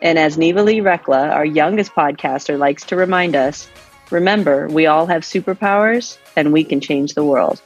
And 0.00 0.18
as 0.18 0.38
Neva 0.38 0.62
Lee 0.62 0.80
Recla, 0.80 1.30
our 1.30 1.44
youngest 1.44 1.92
podcaster, 1.92 2.58
likes 2.58 2.84
to 2.86 2.96
remind 2.96 3.36
us, 3.36 3.68
remember, 4.10 4.68
we 4.68 4.86
all 4.86 5.04
have 5.04 5.20
superpowers 5.20 6.16
and 6.34 6.50
we 6.50 6.64
can 6.64 6.80
change 6.80 7.12
the 7.12 7.24
world. 7.24 7.60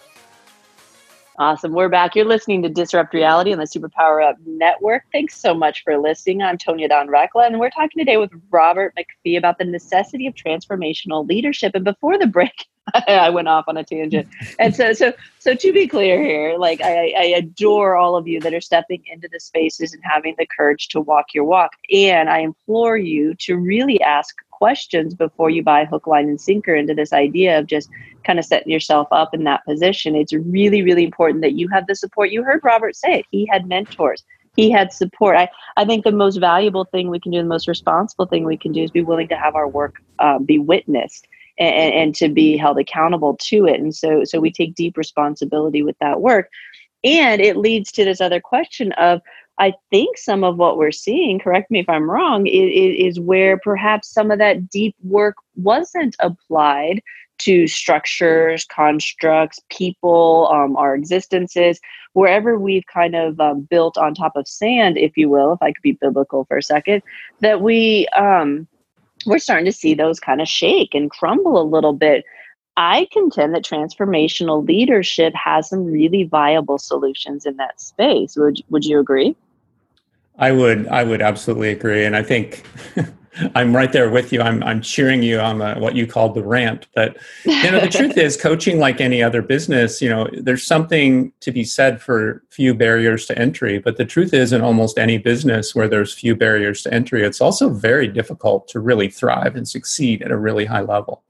Awesome. 1.39 1.73
We're 1.73 1.89
back. 1.89 2.17
You're 2.17 2.25
listening 2.25 2.63
to 2.63 2.69
Disrupt 2.69 3.15
Reality 3.15 3.53
on 3.53 3.61
the 3.61 3.65
Superpower 3.65 4.29
Up 4.29 4.39
Network. 4.45 5.05
Thanks 5.13 5.41
so 5.41 5.55
much 5.55 5.85
for 5.85 5.99
listening. 5.99 6.43
I'm 6.43 6.59
Tonya 6.59 6.89
Dawn 6.89 7.07
Recla, 7.07 7.47
and 7.47 7.61
we're 7.61 7.71
talking 7.71 7.99
today 7.99 8.17
with 8.17 8.33
Robert 8.51 8.93
MacPhee 8.99 9.39
about 9.39 9.59
the 9.59 9.65
necessity 9.65 10.27
of 10.27 10.35
transformational 10.35 11.29
leadership. 11.29 11.77
And 11.77 11.85
before 11.85 12.19
the 12.19 12.27
break, 12.27 12.67
I 13.09 13.31
went 13.31 13.49
off 13.49 13.65
on 13.69 13.77
a 13.77 13.85
tangent. 13.85 14.29
And 14.59 14.75
so, 14.75 14.93
so, 14.93 15.13
so 15.39 15.55
to 15.55 15.73
be 15.73 15.87
clear 15.87 16.23
here, 16.23 16.57
like 16.59 16.81
I, 16.81 17.15
I 17.17 17.25
adore 17.37 17.97
all 17.97 18.17
of 18.17 18.27
you 18.27 18.41
that 18.41 18.55
are 18.55 18.61
stepping 18.61 19.03
into 19.07 19.29
the 19.33 19.41
spaces 19.41 19.93
and 19.93 20.03
having 20.05 20.35
the 20.39 20.47
courage 20.47 20.89
to 20.89 21.01
walk 21.01 21.27
your 21.35 21.45
walk. 21.45 21.73
And 21.93 22.29
I 22.29 22.39
implore 22.39 22.97
you 22.97 23.35
to 23.41 23.57
really 23.57 24.01
ask 24.03 24.35
questions 24.51 25.15
before 25.15 25.51
you 25.51 25.63
buy 25.63 25.85
hook, 25.85 26.07
line, 26.07 26.29
and 26.29 26.41
sinker 26.41 26.75
into 26.75 26.95
this 26.95 27.13
idea 27.13 27.59
of 27.59 27.67
just 27.67 27.89
kind 28.25 28.39
of 28.39 28.45
setting 28.45 28.73
yourself 28.73 29.09
up 29.11 29.35
in 29.35 29.45
that 29.45 29.65
position. 29.65 30.15
It's 30.15 30.33
really, 30.33 30.83
really 30.83 31.05
important 31.05 31.43
that 31.43 31.55
you 31.55 31.69
have 31.69 31.87
the 31.87 31.95
support. 31.95 32.31
You 32.31 32.43
heard 32.43 32.61
Robert 32.63 32.97
say 32.97 33.21
it. 33.21 33.27
He 33.31 33.47
had 33.47 33.67
mentors. 33.67 34.25
He 34.55 34.71
had 34.71 34.93
support. 34.93 35.37
I, 35.37 35.49
I 35.77 35.85
think 35.85 36.05
the 36.05 36.13
most 36.13 36.37
valuable 36.37 36.85
thing 36.85 37.09
we 37.09 37.19
can 37.19 37.33
do, 37.33 37.39
the 37.39 37.45
most 37.45 37.67
responsible 37.67 38.27
thing 38.27 38.45
we 38.45 38.57
can 38.57 38.73
do 38.73 38.83
is 38.83 38.91
be 38.91 39.03
willing 39.03 39.29
to 39.29 39.37
have 39.37 39.55
our 39.55 39.67
work 39.67 39.97
um, 40.19 40.45
be 40.45 40.59
witnessed 40.59 41.27
and, 41.63 41.95
and 41.95 42.15
to 42.17 42.29
be 42.29 42.57
held 42.57 42.79
accountable 42.79 43.37
to 43.43 43.67
it. 43.67 43.81
And 43.81 43.95
so, 43.95 44.25
so 44.25 44.41
we 44.41 44.53
take 44.53 44.75
deep 44.75 44.97
responsibility 44.97 45.83
with 45.83 45.97
that 46.01 46.21
work. 46.21 46.49
And 47.05 47.41
it 47.41 47.57
leads 47.57 47.91
to 47.93 48.05
this 48.05 48.21
other 48.21 48.41
question 48.41 48.93
of 48.93 49.21
I 49.59 49.75
think 49.91 50.17
some 50.17 50.45
of 50.45 50.57
what 50.57 50.79
we're 50.79 50.93
seeing, 50.93 51.39
correct 51.39 51.71
me 51.71 51.81
if 51.81 51.89
I'm 51.89 52.11
wrong, 52.11 52.47
is, 52.47 53.17
is, 53.17 53.21
where 53.21 53.59
perhaps 53.59 54.09
some 54.09 54.31
of 54.31 54.39
that 54.39 54.69
deep 54.71 54.97
work 55.03 55.37
wasn't 55.57 56.17
applied 56.21 57.03
to 57.39 57.67
structures, 57.67 58.65
constructs, 58.65 59.61
people, 59.69 60.49
um, 60.53 60.77
our 60.77 60.95
existences, 60.95 61.81
wherever 62.15 62.59
we've 62.59 62.87
kind 62.93 63.15
of 63.15 63.39
um, 63.41 63.63
built 63.63 63.99
on 63.99 64.15
top 64.15 64.37
of 64.37 64.49
sand, 64.49 64.97
if 64.97 65.17
you 65.17 65.29
will, 65.29 65.53
if 65.53 65.63
I 65.63 65.73
could 65.73 65.83
be 65.83 65.99
biblical 66.01 66.45
for 66.47 66.57
a 66.57 66.63
second, 66.63 67.03
that 67.41 67.61
we 67.61 68.07
um, 68.17 68.67
we're 69.27 69.39
starting 69.39 69.67
to 69.67 69.73
see 69.73 69.95
those 69.95 70.21
kind 70.21 70.41
of 70.41 70.49
shake 70.49 70.95
and 70.95 71.11
crumble 71.11 71.61
a 71.61 71.65
little 71.65 71.93
bit. 71.93 72.25
I 72.77 73.07
contend 73.13 73.55
that 73.55 73.65
transformational 73.65 74.67
leadership 74.67 75.35
has 75.35 75.69
some 75.69 75.85
really 75.85 76.25
viable 76.25 76.79
solutions 76.79 77.45
in 77.45 77.57
that 77.57 77.81
space. 77.81 78.37
Would 78.37 78.63
would 78.71 78.85
you 78.85 78.99
agree? 78.99 79.37
I 80.39 80.53
would 80.53 80.89
I 80.89 81.05
would 81.05 81.21
absolutely 81.21 81.71
agree, 81.71 82.05
and 82.05 82.17
I 82.17 82.23
think 82.23 82.65
I'm 83.55 83.75
right 83.75 83.93
there 83.93 84.11
with 84.11 84.33
you. 84.33 84.43
I'm 84.43 84.63
I'm 84.63 84.83
cheering 84.83 85.23
you 85.23 85.41
on 85.41 85.59
the, 85.59 85.75
what 85.75 85.95
you 85.95 86.07
called 86.07 86.35
the 86.35 86.43
rant. 86.43 86.87
But 86.95 87.17
you 87.45 87.71
know, 87.71 87.81
the 87.81 87.89
truth 87.99 88.19
is, 88.19 88.37
coaching 88.37 88.79
like 88.79 89.01
any 89.01 89.23
other 89.23 89.43
business, 89.43 90.03
you 90.03 90.09
know, 90.09 90.29
there's 90.33 90.67
something 90.67 91.33
to 91.41 91.51
be 91.51 91.65
said 91.65 92.01
for 92.03 92.43
few 92.51 92.75
barriers 92.75 93.27
to 93.27 93.39
entry. 93.39 93.79
But 93.79 93.97
the 93.97 94.05
truth 94.05 94.35
is, 94.35 94.53
in 94.53 94.61
almost 94.61 94.99
any 94.99 95.19
business 95.19 95.75
where 95.75 95.89
there's 95.89 96.13
few 96.13 96.37
barriers 96.37 96.83
to 96.83 96.93
entry, 96.93 97.23
it's 97.23 97.41
also 97.41 97.71
very 97.71 98.09
difficult 98.09 98.69
to 98.69 98.81
really 98.81 99.09
thrive 99.09 99.57
and 99.57 99.67
succeed 99.69 100.23
at 100.23 100.31
a 100.31 100.39
really 100.39 100.67
high 100.67 100.83
level. 100.83 101.23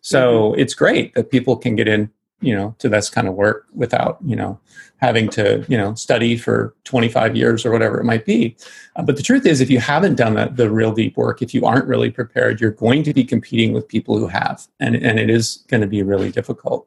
So 0.00 0.52
mm-hmm. 0.52 0.60
it's 0.60 0.74
great 0.74 1.14
that 1.14 1.30
people 1.30 1.56
can 1.56 1.74
get 1.76 1.88
in 1.88 2.10
you 2.40 2.54
know 2.54 2.74
to 2.78 2.88
this 2.88 3.10
kind 3.10 3.26
of 3.26 3.34
work 3.34 3.66
without 3.74 4.18
you 4.24 4.36
know 4.36 4.58
having 4.98 5.28
to 5.28 5.64
you 5.68 5.76
know 5.76 5.94
study 5.94 6.36
for 6.36 6.74
25 6.84 7.36
years 7.36 7.66
or 7.66 7.70
whatever 7.70 8.00
it 8.00 8.04
might 8.04 8.24
be. 8.24 8.56
Uh, 8.96 9.02
but 9.02 9.16
the 9.16 9.22
truth 9.22 9.44
is 9.46 9.60
if 9.60 9.70
you 9.70 9.78
haven't 9.80 10.14
done 10.14 10.34
the, 10.34 10.46
the 10.46 10.70
real 10.70 10.92
deep 10.92 11.16
work 11.16 11.42
if 11.42 11.52
you 11.52 11.64
aren't 11.66 11.86
really 11.86 12.10
prepared 12.10 12.60
you're 12.60 12.70
going 12.70 13.02
to 13.02 13.12
be 13.12 13.24
competing 13.24 13.72
with 13.72 13.88
people 13.88 14.18
who 14.18 14.26
have 14.26 14.66
and, 14.80 14.96
and 14.96 15.18
it 15.18 15.30
is 15.30 15.64
going 15.68 15.80
to 15.80 15.86
be 15.86 16.02
really 16.02 16.30
difficult. 16.30 16.86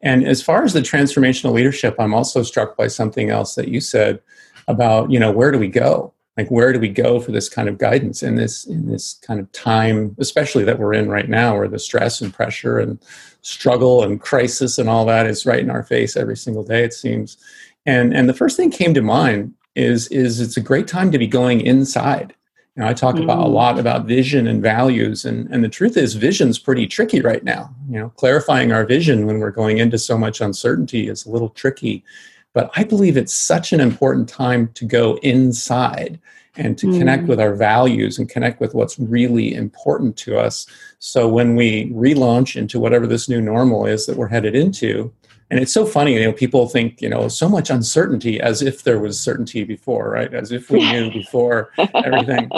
And 0.00 0.26
as 0.26 0.42
far 0.42 0.64
as 0.64 0.72
the 0.72 0.80
transformational 0.80 1.52
leadership 1.52 1.96
i'm 1.98 2.14
also 2.14 2.42
struck 2.42 2.76
by 2.76 2.86
something 2.86 3.30
else 3.30 3.54
that 3.56 3.68
you 3.68 3.80
said 3.80 4.20
about 4.68 5.10
you 5.10 5.18
know 5.18 5.30
where 5.30 5.50
do 5.50 5.58
we 5.58 5.68
go 5.68 6.13
like 6.36 6.48
where 6.50 6.72
do 6.72 6.80
we 6.80 6.88
go 6.88 7.20
for 7.20 7.32
this 7.32 7.48
kind 7.48 7.68
of 7.68 7.78
guidance 7.78 8.22
in 8.22 8.36
this 8.36 8.64
in 8.64 8.86
this 8.86 9.14
kind 9.26 9.40
of 9.40 9.50
time 9.52 10.14
especially 10.18 10.64
that 10.64 10.78
we're 10.78 10.94
in 10.94 11.08
right 11.08 11.28
now 11.28 11.56
where 11.56 11.68
the 11.68 11.78
stress 11.78 12.20
and 12.20 12.34
pressure 12.34 12.78
and 12.78 12.98
struggle 13.42 14.02
and 14.02 14.20
crisis 14.20 14.78
and 14.78 14.88
all 14.88 15.04
that 15.04 15.26
is 15.26 15.46
right 15.46 15.60
in 15.60 15.70
our 15.70 15.82
face 15.82 16.16
every 16.16 16.36
single 16.36 16.64
day 16.64 16.84
it 16.84 16.92
seems 16.92 17.36
and 17.86 18.14
and 18.14 18.28
the 18.28 18.34
first 18.34 18.56
thing 18.56 18.70
came 18.70 18.94
to 18.94 19.02
mind 19.02 19.52
is 19.74 20.08
is 20.08 20.40
it's 20.40 20.56
a 20.56 20.60
great 20.60 20.88
time 20.88 21.10
to 21.10 21.18
be 21.18 21.26
going 21.26 21.60
inside 21.60 22.34
you 22.76 22.82
know, 22.82 22.88
I 22.88 22.92
talk 22.92 23.18
about 23.20 23.38
a 23.38 23.48
mm. 23.48 23.52
lot 23.52 23.78
about 23.78 24.06
vision 24.06 24.48
and 24.48 24.60
values, 24.60 25.24
and, 25.24 25.48
and 25.52 25.62
the 25.62 25.68
truth 25.68 25.96
is, 25.96 26.14
vision's 26.14 26.58
pretty 26.58 26.88
tricky 26.88 27.20
right 27.20 27.44
now. 27.44 27.72
You 27.88 28.00
know, 28.00 28.08
clarifying 28.10 28.72
our 28.72 28.84
vision 28.84 29.26
when 29.26 29.38
we're 29.38 29.52
going 29.52 29.78
into 29.78 29.96
so 29.96 30.18
much 30.18 30.40
uncertainty 30.40 31.08
is 31.08 31.24
a 31.24 31.30
little 31.30 31.50
tricky. 31.50 32.02
But 32.54 32.70
I 32.76 32.84
believe 32.84 33.16
it's 33.16 33.34
such 33.34 33.72
an 33.72 33.80
important 33.80 34.28
time 34.28 34.70
to 34.74 34.86
go 34.86 35.18
inside 35.22 36.18
and 36.56 36.78
to 36.78 36.86
mm. 36.86 36.98
connect 36.98 37.24
with 37.24 37.40
our 37.40 37.54
values 37.54 38.18
and 38.18 38.28
connect 38.28 38.60
with 38.60 38.74
what's 38.74 38.98
really 38.98 39.54
important 39.54 40.16
to 40.18 40.38
us. 40.38 40.66
So 41.00 41.28
when 41.28 41.56
we 41.56 41.90
relaunch 41.90 42.56
into 42.56 42.78
whatever 42.78 43.06
this 43.06 43.28
new 43.28 43.40
normal 43.40 43.86
is 43.86 44.06
that 44.06 44.16
we're 44.16 44.28
headed 44.28 44.54
into, 44.54 45.12
and 45.50 45.60
it's 45.60 45.72
so 45.72 45.84
funny, 45.84 46.14
you 46.14 46.24
know, 46.24 46.32
people 46.32 46.68
think, 46.68 47.02
you 47.02 47.08
know, 47.08 47.28
so 47.28 47.48
much 47.48 47.70
uncertainty 47.70 48.40
as 48.40 48.62
if 48.62 48.82
there 48.82 48.98
was 48.98 49.20
certainty 49.20 49.64
before, 49.64 50.10
right? 50.10 50.32
As 50.32 50.52
if 50.52 50.70
we 50.70 50.80
knew 50.90 51.10
before 51.10 51.70
everything. 51.76 52.50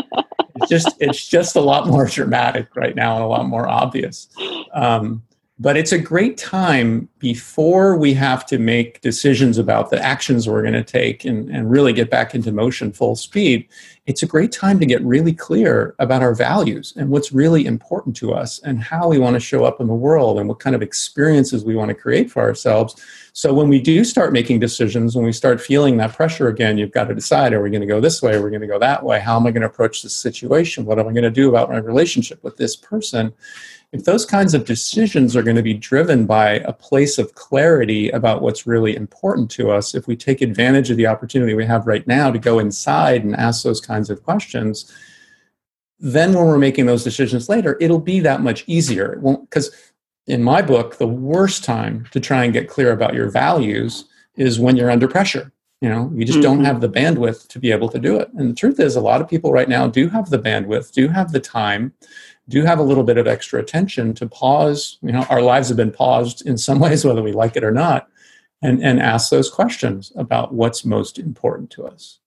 It's 0.56 0.70
just 0.70 0.96
it's 1.00 1.26
just 1.26 1.56
a 1.56 1.60
lot 1.60 1.88
more 1.88 2.06
dramatic 2.10 2.74
right 2.76 2.94
now 2.94 3.16
and 3.16 3.24
a 3.24 3.26
lot 3.26 3.46
more 3.46 3.68
obvious. 3.68 4.28
Um, 4.72 5.22
but 5.58 5.76
it's 5.76 5.92
a 5.92 5.98
great 5.98 6.36
time 6.36 7.08
before 7.18 7.96
we 7.96 8.12
have 8.12 8.44
to 8.44 8.58
make 8.58 9.00
decisions 9.00 9.56
about 9.56 9.88
the 9.88 10.02
actions 10.02 10.46
we're 10.46 10.60
going 10.60 10.74
to 10.74 10.84
take 10.84 11.24
and, 11.24 11.48
and 11.48 11.70
really 11.70 11.94
get 11.94 12.10
back 12.10 12.34
into 12.34 12.52
motion 12.52 12.92
full 12.92 13.16
speed. 13.16 13.66
It's 14.04 14.22
a 14.22 14.26
great 14.26 14.52
time 14.52 14.78
to 14.80 14.86
get 14.86 15.02
really 15.02 15.32
clear 15.32 15.94
about 15.98 16.22
our 16.22 16.34
values 16.34 16.92
and 16.96 17.08
what's 17.08 17.32
really 17.32 17.64
important 17.64 18.14
to 18.16 18.34
us 18.34 18.60
and 18.64 18.80
how 18.80 19.08
we 19.08 19.18
want 19.18 19.32
to 19.32 19.40
show 19.40 19.64
up 19.64 19.80
in 19.80 19.86
the 19.86 19.94
world 19.94 20.38
and 20.38 20.46
what 20.46 20.60
kind 20.60 20.76
of 20.76 20.82
experiences 20.82 21.64
we 21.64 21.74
want 21.74 21.88
to 21.88 21.94
create 21.94 22.30
for 22.30 22.42
ourselves. 22.42 23.02
So 23.32 23.54
when 23.54 23.68
we 23.68 23.80
do 23.80 24.04
start 24.04 24.34
making 24.34 24.60
decisions, 24.60 25.16
when 25.16 25.24
we 25.24 25.32
start 25.32 25.60
feeling 25.60 25.96
that 25.96 26.12
pressure 26.12 26.48
again, 26.48 26.76
you've 26.76 26.92
got 26.92 27.04
to 27.04 27.14
decide 27.14 27.54
are 27.54 27.62
we 27.62 27.70
going 27.70 27.80
to 27.80 27.86
go 27.86 28.00
this 28.00 28.20
way? 28.20 28.34
Are 28.34 28.42
we 28.42 28.50
going 28.50 28.60
to 28.60 28.66
go 28.66 28.78
that 28.78 29.02
way? 29.02 29.20
How 29.20 29.36
am 29.36 29.46
I 29.46 29.52
going 29.52 29.62
to 29.62 29.68
approach 29.68 30.02
this 30.02 30.16
situation? 30.16 30.84
What 30.84 30.98
am 30.98 31.08
I 31.08 31.12
going 31.12 31.24
to 31.24 31.30
do 31.30 31.48
about 31.48 31.70
my 31.70 31.78
relationship 31.78 32.44
with 32.44 32.58
this 32.58 32.76
person? 32.76 33.32
If 33.96 34.04
those 34.04 34.26
kinds 34.26 34.52
of 34.52 34.66
decisions 34.66 35.34
are 35.34 35.42
going 35.42 35.56
to 35.56 35.62
be 35.62 35.72
driven 35.72 36.26
by 36.26 36.50
a 36.50 36.72
place 36.72 37.16
of 37.16 37.34
clarity 37.34 38.10
about 38.10 38.42
what's 38.42 38.66
really 38.66 38.94
important 38.94 39.50
to 39.52 39.70
us, 39.70 39.94
if 39.94 40.06
we 40.06 40.14
take 40.14 40.42
advantage 40.42 40.90
of 40.90 40.98
the 40.98 41.06
opportunity 41.06 41.54
we 41.54 41.64
have 41.64 41.86
right 41.86 42.06
now 42.06 42.30
to 42.30 42.38
go 42.38 42.58
inside 42.58 43.24
and 43.24 43.34
ask 43.36 43.62
those 43.62 43.80
kinds 43.80 44.10
of 44.10 44.22
questions, 44.22 44.94
then 45.98 46.34
when 46.34 46.44
we're 46.44 46.58
making 46.58 46.84
those 46.84 47.04
decisions 47.04 47.48
later, 47.48 47.78
it'll 47.80 47.98
be 47.98 48.20
that 48.20 48.42
much 48.42 48.64
easier. 48.66 49.16
Because 49.16 49.74
in 50.26 50.42
my 50.42 50.60
book, 50.60 50.98
the 50.98 51.06
worst 51.06 51.64
time 51.64 52.06
to 52.10 52.20
try 52.20 52.44
and 52.44 52.52
get 52.52 52.68
clear 52.68 52.92
about 52.92 53.14
your 53.14 53.30
values 53.30 54.04
is 54.34 54.60
when 54.60 54.76
you're 54.76 54.90
under 54.90 55.08
pressure. 55.08 55.52
You 55.80 55.88
know, 55.88 56.10
you 56.14 56.24
just 56.24 56.38
mm-hmm. 56.38 56.42
don't 56.42 56.64
have 56.64 56.80
the 56.82 56.88
bandwidth 56.88 57.48
to 57.48 57.58
be 57.58 57.70
able 57.70 57.88
to 57.90 57.98
do 57.98 58.16
it. 58.18 58.30
And 58.34 58.50
the 58.50 58.54
truth 58.54 58.78
is, 58.78 58.96
a 58.96 59.00
lot 59.00 59.20
of 59.20 59.28
people 59.28 59.52
right 59.52 59.68
now 59.68 59.86
do 59.86 60.08
have 60.08 60.28
the 60.28 60.38
bandwidth, 60.38 60.92
do 60.92 61.08
have 61.08 61.32
the 61.32 61.40
time 61.40 61.92
do 62.48 62.62
have 62.62 62.78
a 62.78 62.82
little 62.82 63.02
bit 63.02 63.18
of 63.18 63.26
extra 63.26 63.60
attention 63.60 64.14
to 64.14 64.26
pause. 64.26 64.98
You 65.02 65.12
know, 65.12 65.26
our 65.28 65.42
lives 65.42 65.68
have 65.68 65.76
been 65.76 65.92
paused 65.92 66.46
in 66.46 66.56
some 66.58 66.78
ways, 66.80 67.04
whether 67.04 67.22
we 67.22 67.32
like 67.32 67.56
it 67.56 67.64
or 67.64 67.72
not, 67.72 68.08
and, 68.62 68.82
and 68.82 69.00
ask 69.00 69.30
those 69.30 69.50
questions 69.50 70.12
about 70.16 70.54
what's 70.54 70.84
most 70.84 71.18
important 71.18 71.70
to 71.70 71.86
us. 71.86 72.18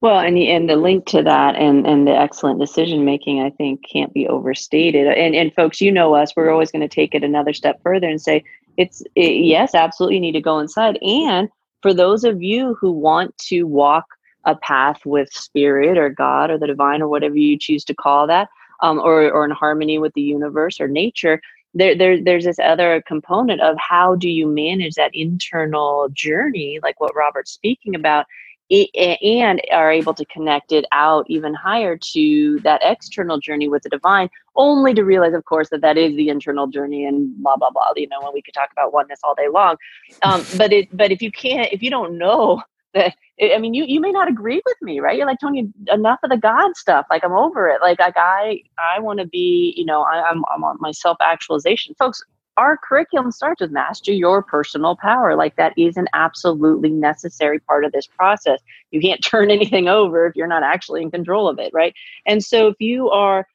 Well, 0.00 0.18
and 0.18 0.36
the, 0.36 0.50
and 0.50 0.68
the 0.68 0.76
link 0.76 1.06
to 1.06 1.22
that 1.22 1.56
and, 1.56 1.86
and 1.86 2.06
the 2.06 2.14
excellent 2.14 2.60
decision 2.60 3.06
making, 3.06 3.40
I 3.40 3.48
think, 3.48 3.82
can't 3.90 4.12
be 4.12 4.28
overstated. 4.28 5.06
And 5.06 5.34
and 5.34 5.54
folks, 5.54 5.80
you 5.80 5.90
know 5.90 6.14
us, 6.14 6.34
we're 6.36 6.50
always 6.50 6.70
going 6.70 6.86
to 6.86 6.94
take 6.94 7.14
it 7.14 7.24
another 7.24 7.54
step 7.54 7.80
further 7.82 8.06
and 8.06 8.20
say 8.20 8.44
it's 8.76 9.02
it, 9.14 9.44
yes, 9.44 9.74
absolutely, 9.74 10.16
you 10.16 10.20
need 10.20 10.32
to 10.32 10.42
go 10.42 10.58
inside. 10.58 10.98
And 11.00 11.48
for 11.80 11.94
those 11.94 12.22
of 12.24 12.42
you 12.42 12.76
who 12.78 12.92
want 12.92 13.36
to 13.46 13.62
walk 13.62 14.04
a 14.44 14.56
path 14.56 15.00
with 15.06 15.32
spirit 15.32 15.96
or 15.96 16.10
God 16.10 16.50
or 16.50 16.58
the 16.58 16.66
divine 16.66 17.00
or 17.00 17.08
whatever 17.08 17.36
you 17.36 17.58
choose 17.58 17.82
to 17.84 17.94
call 17.94 18.26
that, 18.26 18.50
um, 18.80 18.98
or, 18.98 19.30
or 19.30 19.44
in 19.44 19.50
harmony 19.50 19.98
with 19.98 20.12
the 20.14 20.22
universe 20.22 20.80
or 20.80 20.88
nature 20.88 21.40
there, 21.74 21.96
there 21.96 22.22
there's 22.22 22.44
this 22.44 22.58
other 22.58 23.02
component 23.06 23.60
of 23.60 23.76
how 23.78 24.14
do 24.14 24.28
you 24.28 24.46
manage 24.46 24.94
that 24.94 25.10
internal 25.14 26.08
journey 26.12 26.78
like 26.82 27.00
what 27.00 27.14
robert's 27.14 27.52
speaking 27.52 27.94
about 27.94 28.26
and 28.70 29.60
are 29.70 29.92
able 29.92 30.14
to 30.14 30.24
connect 30.26 30.72
it 30.72 30.86
out 30.90 31.26
even 31.28 31.52
higher 31.52 31.98
to 31.98 32.58
that 32.60 32.80
external 32.82 33.38
journey 33.38 33.68
with 33.68 33.82
the 33.82 33.90
divine 33.90 34.28
only 34.56 34.94
to 34.94 35.04
realize 35.04 35.34
of 35.34 35.44
course 35.44 35.68
that 35.68 35.82
that 35.82 35.98
is 35.98 36.16
the 36.16 36.28
internal 36.28 36.66
journey 36.66 37.04
and 37.04 37.36
blah 37.42 37.56
blah 37.56 37.70
blah 37.70 37.92
you 37.94 38.08
know 38.08 38.20
when 38.22 38.32
we 38.32 38.40
could 38.40 38.54
talk 38.54 38.70
about 38.72 38.92
oneness 38.92 39.20
all 39.22 39.34
day 39.34 39.48
long. 39.48 39.76
Um, 40.22 40.44
but 40.56 40.72
it 40.72 40.88
but 40.96 41.12
if 41.12 41.20
you 41.20 41.30
can't 41.30 41.70
if 41.72 41.82
you 41.82 41.90
don't 41.90 42.16
know 42.16 42.62
I 42.96 43.58
mean, 43.58 43.74
you 43.74 43.84
you 43.86 44.00
may 44.00 44.12
not 44.12 44.28
agree 44.28 44.62
with 44.64 44.76
me, 44.82 45.00
right? 45.00 45.16
You're 45.16 45.26
like 45.26 45.40
Tony, 45.40 45.68
enough 45.92 46.20
of 46.22 46.30
the 46.30 46.36
God 46.36 46.76
stuff. 46.76 47.06
Like 47.10 47.24
I'm 47.24 47.32
over 47.32 47.68
it. 47.68 47.80
Like 47.82 47.98
like 47.98 48.16
I 48.16 48.62
I 48.78 49.00
want 49.00 49.20
to 49.20 49.26
be, 49.26 49.74
you 49.76 49.84
know, 49.84 50.02
I, 50.02 50.22
I'm 50.30 50.44
I'm 50.54 50.64
on 50.64 50.76
my 50.80 50.92
self 50.92 51.16
actualization, 51.20 51.94
folks. 51.98 52.22
Our 52.56 52.78
curriculum 52.78 53.32
starts 53.32 53.60
with 53.60 53.72
master 53.72 54.12
your 54.12 54.40
personal 54.42 54.96
power. 54.96 55.34
Like 55.36 55.56
that 55.56 55.72
is 55.76 55.96
an 55.96 56.06
absolutely 56.14 56.90
necessary 56.90 57.58
part 57.58 57.84
of 57.84 57.90
this 57.90 58.06
process. 58.06 58.60
You 58.92 59.00
can't 59.00 59.22
turn 59.24 59.50
anything 59.50 59.88
over 59.88 60.26
if 60.26 60.36
you're 60.36 60.46
not 60.46 60.62
actually 60.62 61.02
in 61.02 61.10
control 61.10 61.48
of 61.48 61.58
it, 61.58 61.72
right? 61.74 61.94
And 62.26 62.44
so 62.44 62.68
if 62.68 62.76
you 62.80 63.10
are 63.10 63.46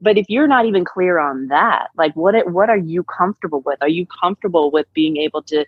but 0.00 0.16
if 0.16 0.26
you're 0.28 0.46
not 0.46 0.66
even 0.66 0.84
clear 0.84 1.18
on 1.18 1.48
that 1.48 1.88
like 1.96 2.14
what 2.14 2.34
what 2.52 2.70
are 2.70 2.78
you 2.78 3.02
comfortable 3.02 3.62
with 3.62 3.78
are 3.80 3.88
you 3.88 4.06
comfortable 4.06 4.70
with 4.70 4.86
being 4.94 5.16
able 5.16 5.42
to 5.42 5.64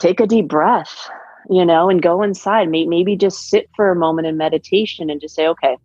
take 0.00 0.18
a 0.18 0.26
deep 0.26 0.48
breath 0.48 1.08
you 1.50 1.64
know, 1.64 1.88
and 1.88 2.02
go 2.02 2.22
inside. 2.22 2.68
Maybe 2.68 3.16
just 3.16 3.48
sit 3.48 3.68
for 3.74 3.90
a 3.90 3.96
moment 3.96 4.26
in 4.26 4.36
meditation 4.36 5.10
and 5.10 5.20
just 5.20 5.34
say, 5.34 5.46
okay, 5.48 5.76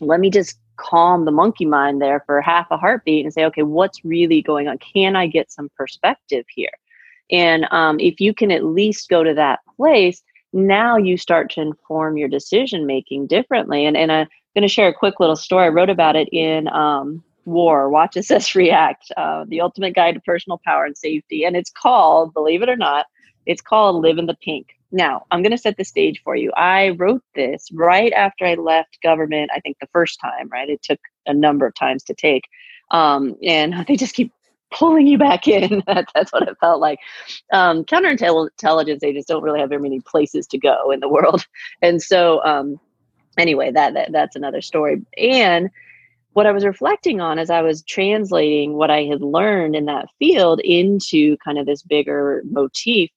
let 0.00 0.20
me 0.20 0.30
just 0.30 0.58
calm 0.76 1.24
the 1.24 1.30
monkey 1.30 1.66
mind 1.66 2.00
there 2.00 2.22
for 2.26 2.40
half 2.40 2.66
a 2.70 2.76
heartbeat 2.76 3.24
and 3.24 3.32
say, 3.32 3.44
okay, 3.44 3.62
what's 3.62 4.04
really 4.04 4.42
going 4.42 4.68
on? 4.68 4.78
Can 4.78 5.16
I 5.16 5.26
get 5.26 5.52
some 5.52 5.70
perspective 5.76 6.44
here? 6.48 6.72
And 7.30 7.66
um, 7.70 8.00
if 8.00 8.20
you 8.20 8.34
can 8.34 8.50
at 8.50 8.64
least 8.64 9.08
go 9.08 9.22
to 9.22 9.34
that 9.34 9.60
place, 9.76 10.22
now 10.52 10.96
you 10.96 11.16
start 11.16 11.50
to 11.50 11.60
inform 11.60 12.16
your 12.16 12.28
decision 12.28 12.86
making 12.86 13.26
differently. 13.26 13.86
And, 13.86 13.96
and 13.96 14.12
I'm 14.12 14.28
going 14.54 14.62
to 14.62 14.68
share 14.68 14.88
a 14.88 14.94
quick 14.94 15.18
little 15.20 15.36
story. 15.36 15.66
I 15.66 15.68
wrote 15.68 15.88
about 15.88 16.16
it 16.16 16.28
in 16.30 16.68
um, 16.68 17.22
War, 17.44 17.88
Watch 17.88 18.16
Assess 18.16 18.54
React, 18.54 19.12
uh, 19.16 19.44
the 19.48 19.60
ultimate 19.60 19.94
guide 19.94 20.14
to 20.14 20.20
personal 20.20 20.60
power 20.64 20.84
and 20.84 20.96
safety. 20.96 21.44
And 21.44 21.56
it's 21.56 21.70
called, 21.70 22.34
believe 22.34 22.62
it 22.62 22.68
or 22.68 22.76
not, 22.76 23.06
it's 23.46 23.62
called 23.62 24.02
Live 24.02 24.18
in 24.18 24.26
the 24.26 24.34
Pink. 24.34 24.68
Now, 24.92 25.24
I'm 25.30 25.42
going 25.42 25.52
to 25.52 25.58
set 25.58 25.78
the 25.78 25.84
stage 25.84 26.20
for 26.22 26.36
you. 26.36 26.52
I 26.52 26.90
wrote 26.90 27.22
this 27.34 27.68
right 27.72 28.12
after 28.12 28.44
I 28.44 28.54
left 28.54 29.02
government, 29.02 29.50
I 29.54 29.60
think 29.60 29.78
the 29.80 29.88
first 29.92 30.20
time, 30.20 30.48
right? 30.50 30.68
It 30.68 30.82
took 30.82 31.00
a 31.26 31.32
number 31.32 31.66
of 31.66 31.74
times 31.74 32.02
to 32.04 32.14
take. 32.14 32.44
Um, 32.90 33.34
and 33.42 33.74
they 33.88 33.96
just 33.96 34.14
keep 34.14 34.32
pulling 34.70 35.06
you 35.06 35.18
back 35.18 35.48
in. 35.48 35.82
That's 35.86 36.32
what 36.32 36.46
it 36.48 36.56
felt 36.60 36.80
like. 36.80 36.98
Um, 37.52 37.84
counterintelligence 37.84 39.02
agents 39.02 39.26
don't 39.26 39.42
really 39.42 39.60
have 39.60 39.70
very 39.70 39.82
many 39.82 40.00
places 40.00 40.46
to 40.48 40.58
go 40.58 40.90
in 40.90 41.00
the 41.00 41.08
world. 41.08 41.46
And 41.82 42.00
so, 42.00 42.44
um, 42.44 42.78
anyway, 43.38 43.72
that, 43.72 43.94
that 43.94 44.12
that's 44.12 44.36
another 44.36 44.60
story. 44.60 45.02
And 45.18 45.68
what 46.34 46.46
I 46.46 46.52
was 46.52 46.64
reflecting 46.64 47.20
on 47.20 47.38
as 47.38 47.50
I 47.50 47.60
was 47.60 47.82
translating 47.82 48.74
what 48.74 48.90
I 48.90 49.02
had 49.04 49.20
learned 49.20 49.74
in 49.74 49.86
that 49.86 50.06
field 50.18 50.60
into 50.60 51.36
kind 51.38 51.58
of 51.58 51.66
this 51.66 51.82
bigger 51.82 52.42
motif 52.48 53.10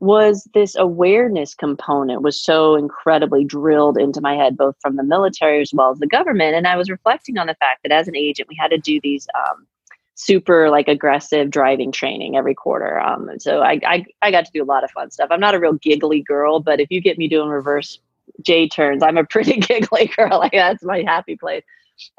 was 0.00 0.48
this 0.54 0.74
awareness 0.76 1.54
component 1.54 2.22
was 2.22 2.42
so 2.42 2.74
incredibly 2.74 3.44
drilled 3.44 3.98
into 3.98 4.20
my 4.20 4.34
head 4.34 4.56
both 4.56 4.74
from 4.80 4.96
the 4.96 5.02
military 5.02 5.60
as 5.60 5.72
well 5.74 5.90
as 5.90 5.98
the 5.98 6.06
government 6.06 6.54
and 6.54 6.66
i 6.66 6.76
was 6.76 6.90
reflecting 6.90 7.38
on 7.38 7.46
the 7.46 7.54
fact 7.56 7.82
that 7.82 7.92
as 7.92 8.08
an 8.08 8.16
agent 8.16 8.48
we 8.48 8.56
had 8.58 8.70
to 8.70 8.78
do 8.78 8.98
these 9.02 9.28
um, 9.34 9.66
super 10.14 10.70
like 10.70 10.88
aggressive 10.88 11.50
driving 11.50 11.92
training 11.92 12.36
every 12.36 12.54
quarter 12.54 12.98
um, 12.98 13.28
and 13.28 13.42
so 13.42 13.60
I, 13.60 13.78
I 13.86 14.06
i 14.22 14.30
got 14.30 14.46
to 14.46 14.52
do 14.52 14.62
a 14.62 14.64
lot 14.64 14.84
of 14.84 14.90
fun 14.90 15.10
stuff 15.10 15.28
i'm 15.30 15.40
not 15.40 15.54
a 15.54 15.60
real 15.60 15.74
giggly 15.74 16.22
girl 16.22 16.60
but 16.60 16.80
if 16.80 16.90
you 16.90 17.00
get 17.00 17.18
me 17.18 17.28
doing 17.28 17.48
reverse 17.48 17.98
j 18.42 18.68
turns 18.68 19.02
i'm 19.02 19.18
a 19.18 19.24
pretty 19.24 19.56
giggly 19.60 20.10
girl 20.16 20.38
like 20.38 20.52
that's 20.52 20.82
my 20.82 21.02
happy 21.06 21.36
place 21.36 21.62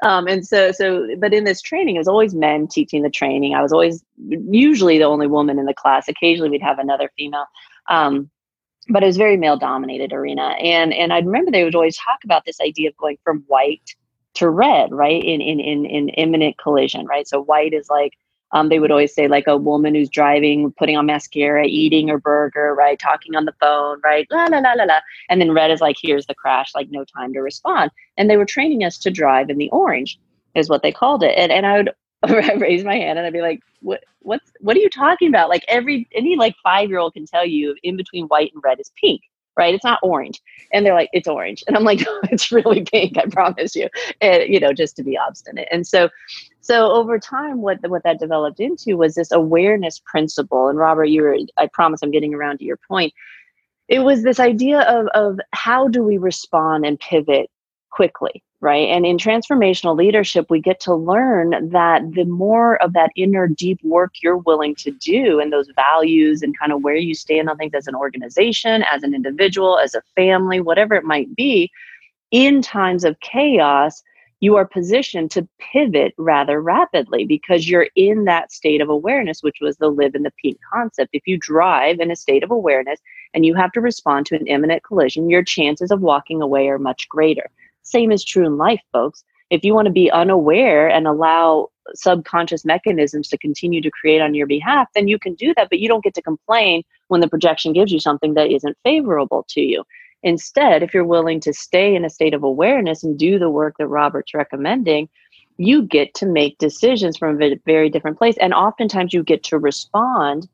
Um, 0.04 0.26
and 0.26 0.46
so, 0.46 0.72
so, 0.72 1.08
but 1.18 1.34
in 1.34 1.44
this 1.44 1.60
training, 1.60 1.96
it 1.96 1.98
was 1.98 2.08
always 2.08 2.34
men 2.34 2.68
teaching 2.68 3.02
the 3.02 3.10
training. 3.10 3.54
I 3.54 3.62
was 3.62 3.72
always 3.72 4.04
usually 4.28 4.98
the 4.98 5.04
only 5.04 5.26
woman 5.26 5.58
in 5.58 5.66
the 5.66 5.74
class. 5.74 6.08
Occasionally, 6.08 6.50
we'd 6.50 6.62
have 6.62 6.78
another 6.78 7.10
female. 7.16 7.46
Um, 7.88 8.30
but 8.88 9.02
it 9.02 9.06
was 9.06 9.16
very 9.16 9.36
male 9.36 9.56
dominated 9.56 10.12
arena. 10.12 10.54
And 10.60 10.92
and 10.92 11.12
I 11.12 11.18
remember 11.18 11.50
they 11.50 11.64
would 11.64 11.74
always 11.74 11.96
talk 11.96 12.24
about 12.24 12.44
this 12.44 12.60
idea 12.60 12.88
of 12.90 12.96
going 12.96 13.18
from 13.24 13.44
white 13.46 13.94
to 14.34 14.48
red, 14.50 14.92
right? 14.92 15.22
In 15.22 15.40
in 15.40 15.60
in 15.60 15.86
in 15.86 16.08
imminent 16.10 16.58
collision, 16.58 17.06
right? 17.06 17.26
So 17.28 17.42
white 17.42 17.74
is 17.74 17.88
like 17.88 18.14
um, 18.52 18.68
they 18.68 18.78
would 18.78 18.90
always 18.90 19.14
say 19.14 19.28
like 19.28 19.46
a 19.46 19.56
woman 19.56 19.94
who's 19.94 20.10
driving, 20.10 20.72
putting 20.78 20.96
on 20.96 21.06
mascara, 21.06 21.64
eating 21.66 22.08
her 22.08 22.18
burger, 22.18 22.74
right, 22.74 22.98
talking 22.98 23.34
on 23.34 23.46
the 23.46 23.54
phone, 23.60 24.00
right, 24.04 24.26
la 24.30 24.44
la 24.44 24.58
la 24.58 24.72
la 24.72 24.84
la, 24.84 25.00
and 25.30 25.40
then 25.40 25.52
red 25.52 25.70
is 25.70 25.80
like 25.80 25.96
here's 26.00 26.26
the 26.26 26.34
crash, 26.34 26.74
like 26.74 26.88
no 26.90 27.04
time 27.04 27.32
to 27.32 27.40
respond. 27.40 27.90
And 28.16 28.28
they 28.28 28.36
were 28.36 28.44
training 28.44 28.84
us 28.84 28.98
to 28.98 29.10
drive 29.10 29.48
in 29.48 29.58
the 29.58 29.70
orange, 29.70 30.18
is 30.54 30.68
what 30.68 30.82
they 30.82 30.92
called 30.92 31.22
it. 31.22 31.38
And 31.38 31.52
and 31.52 31.66
I 31.66 31.76
would 31.78 31.90
raise 32.56 32.84
my 32.84 32.96
hand 32.96 33.18
and 33.18 33.26
I'd 33.26 33.32
be 33.32 33.42
like, 33.42 33.60
what 33.80 34.04
what's 34.20 34.52
what 34.60 34.76
are 34.76 34.80
you 34.80 34.90
talking 34.90 35.28
about? 35.28 35.48
Like 35.48 35.64
every 35.68 36.08
any 36.14 36.36
like 36.36 36.54
five 36.62 36.88
year 36.88 36.98
old 36.98 37.14
can 37.14 37.26
tell 37.26 37.46
you 37.46 37.74
in 37.82 37.96
between 37.96 38.26
white 38.26 38.52
and 38.54 38.62
red 38.64 38.80
is 38.80 38.90
pink 39.00 39.22
right? 39.56 39.74
It's 39.74 39.84
not 39.84 40.00
orange. 40.02 40.40
And 40.72 40.84
they're 40.84 40.94
like, 40.94 41.10
it's 41.12 41.28
orange. 41.28 41.62
And 41.66 41.76
I'm 41.76 41.84
like, 41.84 42.00
no, 42.06 42.20
it's 42.24 42.52
really 42.52 42.82
pink, 42.84 43.18
I 43.18 43.26
promise 43.26 43.74
you. 43.74 43.88
And, 44.20 44.44
you 44.52 44.60
know, 44.60 44.72
just 44.72 44.96
to 44.96 45.02
be 45.02 45.18
obstinate. 45.18 45.68
And 45.70 45.86
so, 45.86 46.08
so 46.60 46.90
over 46.92 47.18
time, 47.18 47.60
what, 47.60 47.78
what 47.88 48.02
that 48.04 48.20
developed 48.20 48.60
into 48.60 48.96
was 48.96 49.14
this 49.14 49.32
awareness 49.32 50.00
principle. 50.04 50.68
And 50.68 50.78
Robert, 50.78 51.06
you 51.06 51.22
were, 51.22 51.36
I 51.58 51.68
promise 51.72 52.00
I'm 52.02 52.10
getting 52.10 52.34
around 52.34 52.58
to 52.58 52.64
your 52.64 52.78
point. 52.88 53.12
It 53.88 54.00
was 54.00 54.22
this 54.22 54.40
idea 54.40 54.80
of, 54.82 55.06
of 55.08 55.40
how 55.52 55.88
do 55.88 56.02
we 56.02 56.16
respond 56.16 56.86
and 56.86 56.98
pivot 56.98 57.50
quickly, 57.90 58.42
right? 58.62 58.88
And 58.88 59.04
in 59.04 59.18
transformational 59.18 59.96
leadership, 59.96 60.46
we 60.48 60.60
get 60.60 60.78
to 60.80 60.94
learn 60.94 61.70
that 61.70 62.02
the 62.12 62.24
more 62.24 62.80
of 62.80 62.92
that 62.92 63.10
inner 63.16 63.48
deep 63.48 63.80
work 63.82 64.12
you're 64.22 64.38
willing 64.38 64.76
to 64.76 64.92
do 64.92 65.40
and 65.40 65.52
those 65.52 65.68
values 65.74 66.42
and 66.42 66.56
kind 66.56 66.72
of 66.72 66.82
where 66.82 66.94
you 66.94 67.12
stand 67.12 67.50
on 67.50 67.56
things 67.56 67.74
as 67.74 67.88
an 67.88 67.96
organization, 67.96 68.84
as 68.84 69.02
an 69.02 69.14
individual, 69.14 69.80
as 69.80 69.96
a 69.96 70.02
family, 70.14 70.60
whatever 70.60 70.94
it 70.94 71.02
might 71.04 71.34
be, 71.34 71.72
in 72.30 72.62
times 72.62 73.02
of 73.04 73.18
chaos, 73.18 74.00
you 74.38 74.54
are 74.54 74.64
positioned 74.64 75.32
to 75.32 75.46
pivot 75.58 76.14
rather 76.16 76.62
rapidly 76.62 77.24
because 77.24 77.68
you're 77.68 77.88
in 77.96 78.26
that 78.26 78.52
state 78.52 78.80
of 78.80 78.88
awareness, 78.88 79.42
which 79.42 79.58
was 79.60 79.76
the 79.76 79.88
live 79.88 80.14
in 80.14 80.22
the 80.22 80.32
peak 80.40 80.58
concept. 80.72 81.10
If 81.12 81.22
you 81.26 81.36
drive 81.36 81.98
in 81.98 82.12
a 82.12 82.16
state 82.16 82.44
of 82.44 82.52
awareness 82.52 83.00
and 83.34 83.44
you 83.44 83.54
have 83.54 83.72
to 83.72 83.80
respond 83.80 84.26
to 84.26 84.36
an 84.36 84.46
imminent 84.46 84.84
collision, 84.84 85.28
your 85.28 85.42
chances 85.42 85.90
of 85.90 86.00
walking 86.00 86.40
away 86.40 86.68
are 86.68 86.78
much 86.78 87.08
greater. 87.08 87.50
Same 87.82 88.12
is 88.12 88.24
true 88.24 88.46
in 88.46 88.56
life, 88.56 88.80
folks. 88.92 89.24
If 89.50 89.64
you 89.64 89.74
want 89.74 89.86
to 89.86 89.92
be 89.92 90.10
unaware 90.10 90.88
and 90.88 91.06
allow 91.06 91.68
subconscious 91.94 92.64
mechanisms 92.64 93.28
to 93.28 93.38
continue 93.38 93.80
to 93.82 93.90
create 93.90 94.22
on 94.22 94.34
your 94.34 94.46
behalf, 94.46 94.88
then 94.94 95.08
you 95.08 95.18
can 95.18 95.34
do 95.34 95.52
that, 95.56 95.68
but 95.68 95.78
you 95.78 95.88
don't 95.88 96.04
get 96.04 96.14
to 96.14 96.22
complain 96.22 96.82
when 97.08 97.20
the 97.20 97.28
projection 97.28 97.72
gives 97.72 97.92
you 97.92 98.00
something 98.00 98.34
that 98.34 98.50
isn't 98.50 98.78
favorable 98.82 99.44
to 99.50 99.60
you. 99.60 99.84
Instead, 100.22 100.82
if 100.82 100.94
you're 100.94 101.04
willing 101.04 101.40
to 101.40 101.52
stay 101.52 101.94
in 101.94 102.04
a 102.04 102.10
state 102.10 102.32
of 102.32 102.42
awareness 102.42 103.02
and 103.02 103.18
do 103.18 103.38
the 103.38 103.50
work 103.50 103.74
that 103.78 103.88
Robert's 103.88 104.32
recommending, 104.32 105.08
you 105.58 105.82
get 105.82 106.14
to 106.14 106.26
make 106.26 106.58
decisions 106.58 107.16
from 107.16 107.42
a 107.42 107.56
very 107.66 107.90
different 107.90 108.16
place. 108.16 108.36
And 108.40 108.54
oftentimes 108.54 109.12
you 109.12 109.22
get 109.22 109.42
to 109.44 109.58
respond 109.58 110.48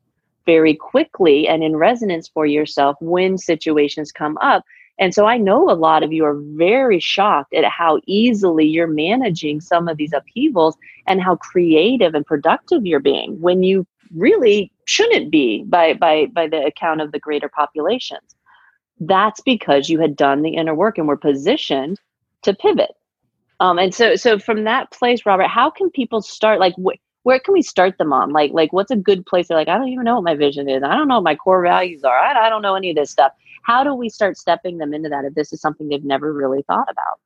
very 0.45 0.75
quickly 0.75 1.47
and 1.47 1.63
in 1.63 1.75
resonance 1.75 2.27
for 2.27 2.45
yourself 2.45 2.97
when 2.99 3.37
situations 3.37 4.11
come 4.11 4.37
up 4.41 4.63
and 4.99 5.13
so 5.13 5.25
I 5.25 5.37
know 5.37 5.69
a 5.71 5.73
lot 5.73 6.03
of 6.03 6.13
you 6.13 6.25
are 6.25 6.37
very 6.37 6.99
shocked 6.99 7.53
at 7.53 7.65
how 7.65 8.01
easily 8.07 8.65
you're 8.65 8.87
managing 8.87 9.61
some 9.61 9.87
of 9.87 9.97
these 9.97 10.13
upheavals 10.13 10.77
and 11.07 11.21
how 11.21 11.37
creative 11.37 12.15
and 12.15 12.25
productive 12.25 12.85
you're 12.85 12.99
being 12.99 13.39
when 13.41 13.63
you 13.63 13.87
really 14.15 14.71
shouldn't 14.85 15.31
be 15.31 15.63
by 15.67 15.93
by 15.93 16.27
by 16.27 16.47
the 16.47 16.63
account 16.65 17.01
of 17.01 17.11
the 17.13 17.19
greater 17.19 17.49
populations. 17.49 18.35
That's 18.99 19.41
because 19.41 19.89
you 19.89 19.99
had 19.99 20.15
done 20.17 20.43
the 20.43 20.55
inner 20.55 20.75
work 20.75 20.97
and 20.97 21.07
were 21.07 21.17
positioned 21.17 21.99
to 22.43 22.53
pivot. 22.53 22.91
Um, 23.59 23.79
and 23.79 23.93
so 23.95 24.15
so 24.15 24.39
from 24.39 24.65
that 24.65 24.91
place, 24.91 25.25
Robert, 25.25 25.47
how 25.47 25.71
can 25.71 25.89
people 25.91 26.21
start 26.21 26.59
like 26.59 26.75
wh- 26.77 26.99
where 27.23 27.39
can 27.39 27.53
we 27.53 27.61
start 27.63 27.97
them 27.99 28.13
on? 28.13 28.31
Like, 28.33 28.51
like 28.53 28.73
what's 28.73 28.91
a 28.91 28.97
good 28.97 29.25
place? 29.25 29.49
They're 29.49 29.57
like, 29.57 29.67
I 29.69 29.77
don't 29.77 29.89
even 29.89 30.05
know 30.05 30.15
what 30.15 30.23
my 30.25 30.35
vision 30.35 30.69
is. 30.69 30.83
I 30.83 30.95
don't 30.95 31.07
know 31.09 31.15
what 31.17 31.23
my 31.25 31.35
core 31.35 31.63
values 31.63 32.03
are. 32.03 32.17
I, 32.17 32.47
I 32.47 32.49
don't 32.49 32.61
know 32.63 32.75
any 32.75 32.91
of 32.91 32.97
this 32.97 33.11
stuff 33.11 33.33
how 33.63 33.83
do 33.83 33.93
we 33.93 34.09
start 34.09 34.37
stepping 34.37 34.77
them 34.77 34.93
into 34.93 35.09
that 35.09 35.25
if 35.25 35.33
this 35.35 35.53
is 35.53 35.61
something 35.61 35.87
they've 35.87 36.03
never 36.03 36.33
really 36.33 36.63
thought 36.63 36.87
about? 36.89 37.19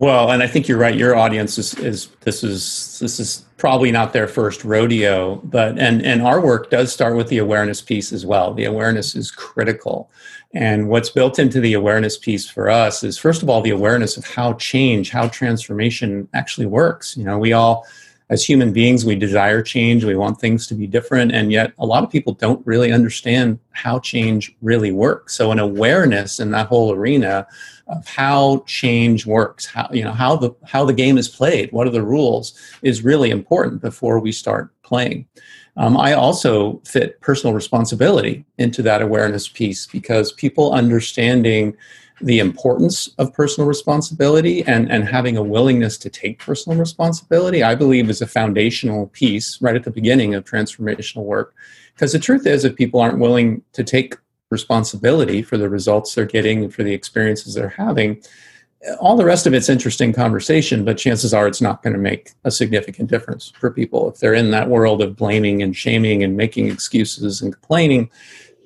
Well, 0.00 0.30
and 0.30 0.42
I 0.42 0.46
think 0.46 0.66
you're 0.66 0.78
right. 0.78 0.94
Your 0.94 1.14
audience 1.14 1.58
is, 1.58 1.74
is 1.74 2.06
this 2.22 2.42
is 2.42 2.98
this 3.00 3.20
is 3.20 3.44
probably 3.58 3.92
not 3.92 4.14
their 4.14 4.26
first 4.26 4.64
rodeo, 4.64 5.36
but 5.44 5.78
and 5.78 6.02
and 6.02 6.22
our 6.22 6.40
work 6.40 6.70
does 6.70 6.90
start 6.90 7.16
with 7.16 7.28
the 7.28 7.36
awareness 7.36 7.82
piece 7.82 8.10
as 8.10 8.24
well. 8.24 8.54
The 8.54 8.64
awareness 8.64 9.14
is 9.14 9.30
critical, 9.30 10.10
and 10.54 10.88
what's 10.88 11.10
built 11.10 11.38
into 11.38 11.60
the 11.60 11.74
awareness 11.74 12.16
piece 12.16 12.48
for 12.48 12.70
us 12.70 13.04
is 13.04 13.18
first 13.18 13.42
of 13.42 13.50
all 13.50 13.60
the 13.60 13.68
awareness 13.70 14.16
of 14.16 14.24
how 14.24 14.54
change, 14.54 15.10
how 15.10 15.28
transformation 15.28 16.26
actually 16.32 16.66
works. 16.66 17.14
You 17.14 17.24
know, 17.24 17.38
we 17.38 17.52
all 17.52 17.86
as 18.30 18.44
human 18.44 18.72
beings, 18.72 19.04
we 19.04 19.16
desire 19.16 19.60
change, 19.60 20.04
we 20.04 20.14
want 20.14 20.40
things 20.40 20.66
to 20.68 20.74
be 20.74 20.86
different, 20.86 21.32
and 21.32 21.50
yet 21.50 21.72
a 21.78 21.84
lot 21.84 22.04
of 22.04 22.10
people 22.10 22.32
don't 22.32 22.64
really 22.64 22.92
understand 22.92 23.58
how 23.72 23.98
change 23.98 24.56
really 24.62 24.92
works. 24.92 25.34
So, 25.34 25.50
an 25.50 25.58
awareness 25.58 26.38
in 26.38 26.52
that 26.52 26.68
whole 26.68 26.92
arena 26.92 27.46
of 27.88 28.06
how 28.06 28.62
change 28.66 29.26
works, 29.26 29.66
how 29.66 29.88
you 29.92 30.04
know 30.04 30.12
how 30.12 30.36
the 30.36 30.52
how 30.64 30.84
the 30.84 30.92
game 30.92 31.18
is 31.18 31.28
played, 31.28 31.72
what 31.72 31.88
are 31.88 31.90
the 31.90 32.04
rules, 32.04 32.54
is 32.82 33.02
really 33.02 33.30
important 33.30 33.82
before 33.82 34.20
we 34.20 34.30
start 34.30 34.70
playing. 34.82 35.26
Um, 35.76 35.96
I 35.96 36.12
also 36.12 36.80
fit 36.84 37.20
personal 37.20 37.54
responsibility 37.54 38.44
into 38.58 38.82
that 38.82 39.02
awareness 39.02 39.48
piece 39.48 39.86
because 39.86 40.32
people 40.32 40.72
understanding 40.72 41.76
the 42.20 42.38
importance 42.38 43.08
of 43.18 43.32
personal 43.32 43.66
responsibility 43.66 44.62
and, 44.64 44.90
and 44.90 45.04
having 45.04 45.36
a 45.36 45.42
willingness 45.42 45.96
to 45.98 46.10
take 46.10 46.38
personal 46.38 46.78
responsibility, 46.78 47.62
I 47.62 47.74
believe, 47.74 48.10
is 48.10 48.20
a 48.20 48.26
foundational 48.26 49.06
piece 49.08 49.60
right 49.62 49.76
at 49.76 49.84
the 49.84 49.90
beginning 49.90 50.34
of 50.34 50.44
transformational 50.44 51.24
work. 51.24 51.54
Because 51.94 52.12
the 52.12 52.18
truth 52.18 52.46
is, 52.46 52.64
if 52.64 52.76
people 52.76 53.00
aren't 53.00 53.18
willing 53.18 53.62
to 53.72 53.84
take 53.84 54.16
responsibility 54.50 55.42
for 55.42 55.56
the 55.56 55.68
results 55.68 56.14
they're 56.14 56.24
getting 56.24 56.64
and 56.64 56.74
for 56.74 56.82
the 56.82 56.92
experiences 56.92 57.54
they're 57.54 57.68
having, 57.68 58.22
all 58.98 59.16
the 59.16 59.24
rest 59.24 59.46
of 59.46 59.52
it's 59.52 59.68
interesting 59.68 60.12
conversation, 60.12 60.84
but 60.84 60.96
chances 60.96 61.34
are 61.34 61.46
it's 61.46 61.60
not 61.60 61.82
going 61.82 61.92
to 61.92 61.98
make 61.98 62.32
a 62.44 62.50
significant 62.50 63.10
difference 63.10 63.52
for 63.58 63.70
people. 63.70 64.10
If 64.10 64.18
they're 64.18 64.34
in 64.34 64.50
that 64.52 64.68
world 64.68 65.02
of 65.02 65.16
blaming 65.16 65.62
and 65.62 65.76
shaming 65.76 66.22
and 66.22 66.36
making 66.36 66.68
excuses 66.68 67.42
and 67.42 67.52
complaining, 67.52 68.10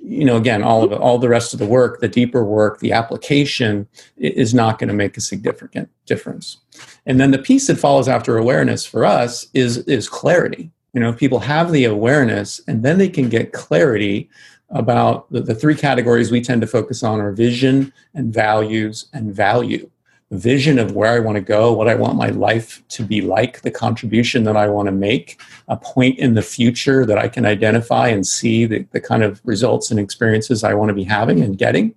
you 0.05 0.25
know 0.25 0.37
again 0.37 0.63
all 0.63 0.85
of 0.85 0.93
it, 0.93 0.99
all 0.99 1.19
the 1.19 1.29
rest 1.29 1.55
of 1.55 1.59
the 1.59 1.67
work 1.67 2.01
the 2.01 2.09
deeper 2.09 2.45
work 2.45 2.79
the 2.81 2.93
application 2.93 3.89
is 4.19 4.53
not 4.53 4.79
going 4.79 4.89
to 4.89 4.95
make 4.95 5.17
a 5.17 5.21
significant 5.21 5.89
difference. 6.07 6.59
And 7.07 7.19
then 7.19 7.31
the 7.31 7.39
piece 7.39 7.67
that 7.69 7.79
follows 7.79 8.07
after 8.07 8.37
awareness 8.37 8.85
for 8.85 9.05
us 9.05 9.47
is 9.55 9.79
is 9.79 10.09
clarity. 10.09 10.71
You 10.93 11.01
know 11.01 11.13
people 11.13 11.41
have 11.41 11.73
the 11.73 11.85
awareness 11.85 12.61
and 12.69 12.83
then 12.83 12.99
they 12.99 13.09
can 13.09 13.29
get 13.29 13.53
clarity 13.53 14.29
about 14.71 15.31
the, 15.31 15.41
the 15.41 15.55
three 15.55 15.75
categories 15.75 16.31
we 16.31 16.41
tend 16.41 16.61
to 16.61 16.67
focus 16.67 17.03
on 17.03 17.21
are 17.21 17.33
vision 17.33 17.93
and 18.13 18.33
values 18.33 19.07
and 19.13 19.35
value 19.35 19.91
vision 20.35 20.79
of 20.79 20.93
where 20.93 21.13
I 21.13 21.21
want 21.21 21.37
to 21.37 21.41
go, 21.41 21.73
what 21.73 21.89
I 21.89 21.95
want 21.95 22.17
my 22.17 22.29
life 22.29 22.83
to 22.89 23.05
be 23.05 23.21
like, 23.21 23.63
the 23.63 23.71
contribution 23.71 24.45
that 24.45 24.57
I 24.57 24.69
want 24.69 24.87
to 24.87 24.93
make, 24.93 25.41
a 25.69 25.77
point 25.77 26.19
in 26.19 26.35
the 26.35 26.43
future 26.43 27.07
that 27.07 27.19
I 27.19 27.29
can 27.29 27.47
identify 27.47 28.09
and 28.09 28.27
see 28.27 28.67
the, 28.67 28.87
the 28.93 29.01
kind 29.01 29.23
of 29.23 29.41
results 29.45 29.91
and 29.91 29.99
experiences 29.99 30.65
I 30.65 30.75
want 30.75 30.91
to 30.91 30.95
be 30.95 31.05
having 31.05 31.41
and 31.41 31.57
getting. 31.57 31.95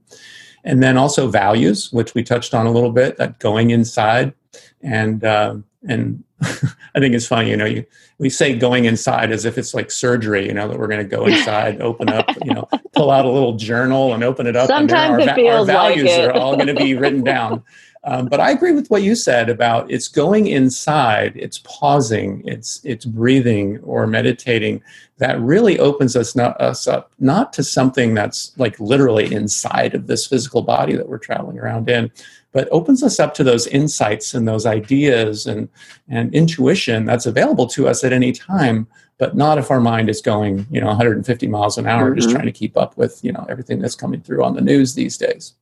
And 0.63 0.81
then 0.81 0.97
also 0.97 1.27
values, 1.29 1.91
which 1.91 2.13
we 2.13 2.23
touched 2.23 2.53
on 2.53 2.65
a 2.65 2.71
little 2.71 2.91
bit, 2.91 3.17
that 3.17 3.39
going 3.39 3.71
inside. 3.71 4.33
And, 4.81 5.23
uh, 5.23 5.55
and 5.87 6.23
I 6.41 6.99
think 6.99 7.15
it's 7.15 7.27
funny, 7.27 7.49
you 7.49 7.57
know, 7.57 7.65
you, 7.65 7.85
we 8.19 8.29
say 8.29 8.55
going 8.55 8.85
inside 8.85 9.31
as 9.31 9.45
if 9.45 9.57
it's 9.57 9.73
like 9.73 9.91
surgery, 9.91 10.47
you 10.47 10.53
know, 10.53 10.67
that 10.67 10.79
we're 10.79 10.87
going 10.87 11.07
to 11.07 11.15
go 11.15 11.25
inside, 11.27 11.81
open 11.81 12.09
up, 12.09 12.27
you 12.43 12.53
know, 12.53 12.67
pull 12.93 13.11
out 13.11 13.25
a 13.25 13.29
little 13.29 13.55
journal 13.55 14.13
and 14.13 14.23
open 14.23 14.47
it 14.47 14.55
up. 14.55 14.67
Sometimes 14.67 15.13
and 15.13 15.23
it 15.23 15.29
our, 15.29 15.35
feels 15.35 15.59
our 15.59 15.65
values 15.65 16.05
like 16.05 16.19
it. 16.19 16.29
are 16.29 16.33
all 16.33 16.55
going 16.55 16.67
to 16.67 16.73
be 16.73 16.95
written 16.95 17.23
down. 17.23 17.63
Um, 18.03 18.27
but 18.27 18.39
I 18.39 18.51
agree 18.51 18.71
with 18.71 18.89
what 18.89 19.03
you 19.03 19.15
said 19.15 19.49
about 19.49 19.91
it's 19.91 20.07
going 20.07 20.47
inside, 20.47 21.33
it's 21.35 21.59
pausing, 21.65 22.41
it's 22.45 22.79
it's 22.85 23.03
breathing 23.03 23.79
or 23.79 24.07
meditating 24.07 24.81
that 25.17 25.39
really 25.41 25.77
opens 25.77 26.15
us 26.15 26.33
not 26.33 26.59
us 26.61 26.87
up 26.87 27.11
not 27.19 27.51
to 27.53 27.63
something 27.63 28.13
that's 28.13 28.53
like 28.57 28.79
literally 28.79 29.33
inside 29.33 29.93
of 29.93 30.07
this 30.07 30.25
physical 30.25 30.61
body 30.61 30.95
that 30.95 31.09
we're 31.09 31.17
traveling 31.17 31.59
around 31.59 31.89
in, 31.89 32.09
but 32.53 32.69
opens 32.71 33.03
us 33.03 33.19
up 33.19 33.33
to 33.33 33.43
those 33.43 33.67
insights 33.67 34.33
and 34.33 34.47
those 34.47 34.65
ideas 34.65 35.45
and 35.45 35.67
and 36.07 36.33
intuition 36.33 37.03
that's 37.03 37.25
available 37.25 37.67
to 37.67 37.89
us 37.89 38.05
at 38.07 38.13
any 38.13 38.31
time 38.31 38.87
but 39.19 39.35
not 39.35 39.59
if 39.59 39.69
our 39.69 39.79
mind 39.79 40.09
is 40.09 40.21
going 40.21 40.65
you 40.71 40.81
know 40.81 40.87
150 40.87 41.47
miles 41.47 41.77
an 41.77 41.85
hour 41.85 42.09
mm-hmm. 42.09 42.19
just 42.19 42.31
trying 42.31 42.45
to 42.45 42.51
keep 42.51 42.75
up 42.75 42.97
with 42.97 43.23
you 43.23 43.31
know 43.31 43.45
everything 43.49 43.79
that's 43.79 43.95
coming 43.95 44.21
through 44.21 44.43
on 44.43 44.55
the 44.55 44.61
news 44.61 44.95
these 44.95 45.17
days 45.17 45.53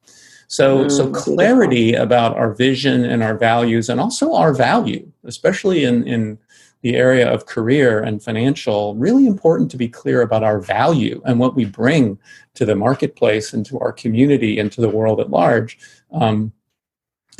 So, 0.47 0.86
mm, 0.86 0.91
so 0.91 1.10
clarity 1.12 1.93
about 1.93 2.38
our 2.38 2.53
vision 2.53 3.03
and 3.03 3.23
our 3.23 3.38
values, 3.38 3.89
and 3.89 3.99
also 3.99 4.34
our 4.34 4.53
value, 4.53 5.12
especially 5.23 5.84
in 5.84 6.08
in 6.08 6.38
the 6.81 6.95
area 6.95 7.27
of 7.27 7.47
career 7.47 7.99
and 7.99 8.21
financial, 8.21 8.93
really 8.95 9.25
important 9.25 9.71
to 9.71 9.77
be 9.77 9.88
clear 9.88 10.21
about 10.21 10.43
our 10.43 10.60
value 10.60 11.19
and 11.25 11.39
what 11.39 11.55
we 11.55 11.65
bring 11.65 12.19
to 12.53 12.63
the 12.63 12.75
marketplace 12.75 13.53
and 13.53 13.65
to 13.65 13.79
our 13.79 13.91
community 13.91 14.60
and 14.60 14.71
to 14.71 14.81
the 14.81 14.89
world 14.89 15.19
at 15.19 15.31
large. 15.31 15.79
Um, 16.12 16.53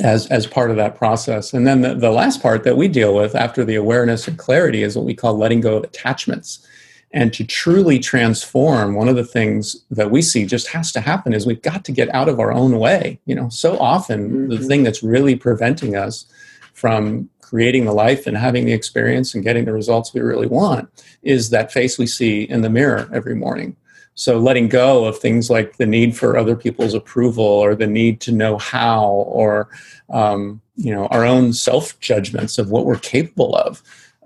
as 0.00 0.26
as 0.26 0.46
part 0.46 0.70
of 0.70 0.76
that 0.76 0.96
process. 0.96 1.52
And 1.52 1.66
then 1.66 1.80
the, 1.80 1.94
the 1.94 2.10
last 2.10 2.42
part 2.42 2.64
that 2.64 2.76
we 2.76 2.88
deal 2.88 3.14
with 3.14 3.34
after 3.34 3.64
the 3.64 3.76
awareness 3.76 4.28
and 4.28 4.38
clarity 4.38 4.82
is 4.82 4.96
what 4.96 5.06
we 5.06 5.14
call 5.14 5.36
letting 5.36 5.60
go 5.60 5.76
of 5.76 5.84
attachments. 5.84 6.66
And 7.12 7.32
to 7.34 7.44
truly 7.44 7.98
transform, 7.98 8.94
one 8.94 9.08
of 9.08 9.16
the 9.16 9.24
things 9.24 9.84
that 9.90 10.10
we 10.10 10.20
see 10.20 10.44
just 10.44 10.68
has 10.68 10.92
to 10.92 11.00
happen 11.00 11.32
is 11.32 11.46
we've 11.46 11.62
got 11.62 11.84
to 11.86 11.92
get 11.92 12.14
out 12.14 12.28
of 12.28 12.40
our 12.40 12.52
own 12.52 12.78
way. 12.78 13.18
You 13.24 13.34
know, 13.34 13.48
so 13.48 13.78
often 13.78 14.28
mm-hmm. 14.28 14.48
the 14.50 14.58
thing 14.58 14.82
that's 14.82 15.02
really 15.02 15.36
preventing 15.36 15.96
us 15.96 16.26
from 16.74 17.30
creating 17.40 17.84
the 17.84 17.92
life 17.92 18.26
and 18.26 18.36
having 18.36 18.66
the 18.66 18.72
experience 18.72 19.34
and 19.34 19.44
getting 19.44 19.64
the 19.64 19.72
results 19.72 20.12
we 20.12 20.20
really 20.20 20.48
want 20.48 20.90
is 21.22 21.50
that 21.50 21.72
face 21.72 21.96
we 21.96 22.06
see 22.06 22.42
in 22.42 22.62
the 22.62 22.68
mirror 22.68 23.08
every 23.14 23.36
morning. 23.36 23.76
So 24.16 24.38
letting 24.38 24.68
go 24.68 25.04
of 25.04 25.18
things 25.18 25.50
like 25.50 25.76
the 25.76 25.86
need 25.86 26.16
for 26.16 26.36
other 26.36 26.56
people's 26.56 26.94
approval 26.94 27.44
or 27.44 27.74
the 27.74 27.86
need 27.86 28.20
to 28.22 28.32
know 28.32 28.56
how 28.56 29.04
or 29.04 29.68
um, 30.10 30.60
you 30.74 30.92
know 30.92 31.06
our 31.08 31.24
own 31.24 31.52
self 31.52 32.00
judgments 32.00 32.58
of 32.58 32.70
what 32.70 32.86
we're 32.86 32.98
capable 32.98 33.54
of. 33.54 33.82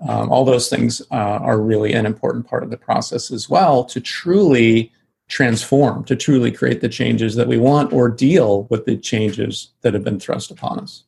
Um, 0.07 0.31
all 0.31 0.45
those 0.45 0.69
things 0.69 1.01
uh, 1.11 1.15
are 1.15 1.61
really 1.61 1.93
an 1.93 2.07
important 2.07 2.47
part 2.47 2.63
of 2.63 2.71
the 2.71 2.77
process 2.77 3.29
as 3.29 3.49
well 3.49 3.83
to 3.85 3.99
truly 3.99 4.91
transform, 5.27 6.03
to 6.05 6.15
truly 6.15 6.51
create 6.51 6.81
the 6.81 6.89
changes 6.89 7.35
that 7.35 7.47
we 7.47 7.57
want 7.57 7.93
or 7.93 8.09
deal 8.09 8.63
with 8.69 8.85
the 8.85 8.97
changes 8.97 9.69
that 9.81 9.93
have 9.93 10.03
been 10.03 10.19
thrust 10.19 10.51
upon 10.51 10.79
us. 10.79 11.03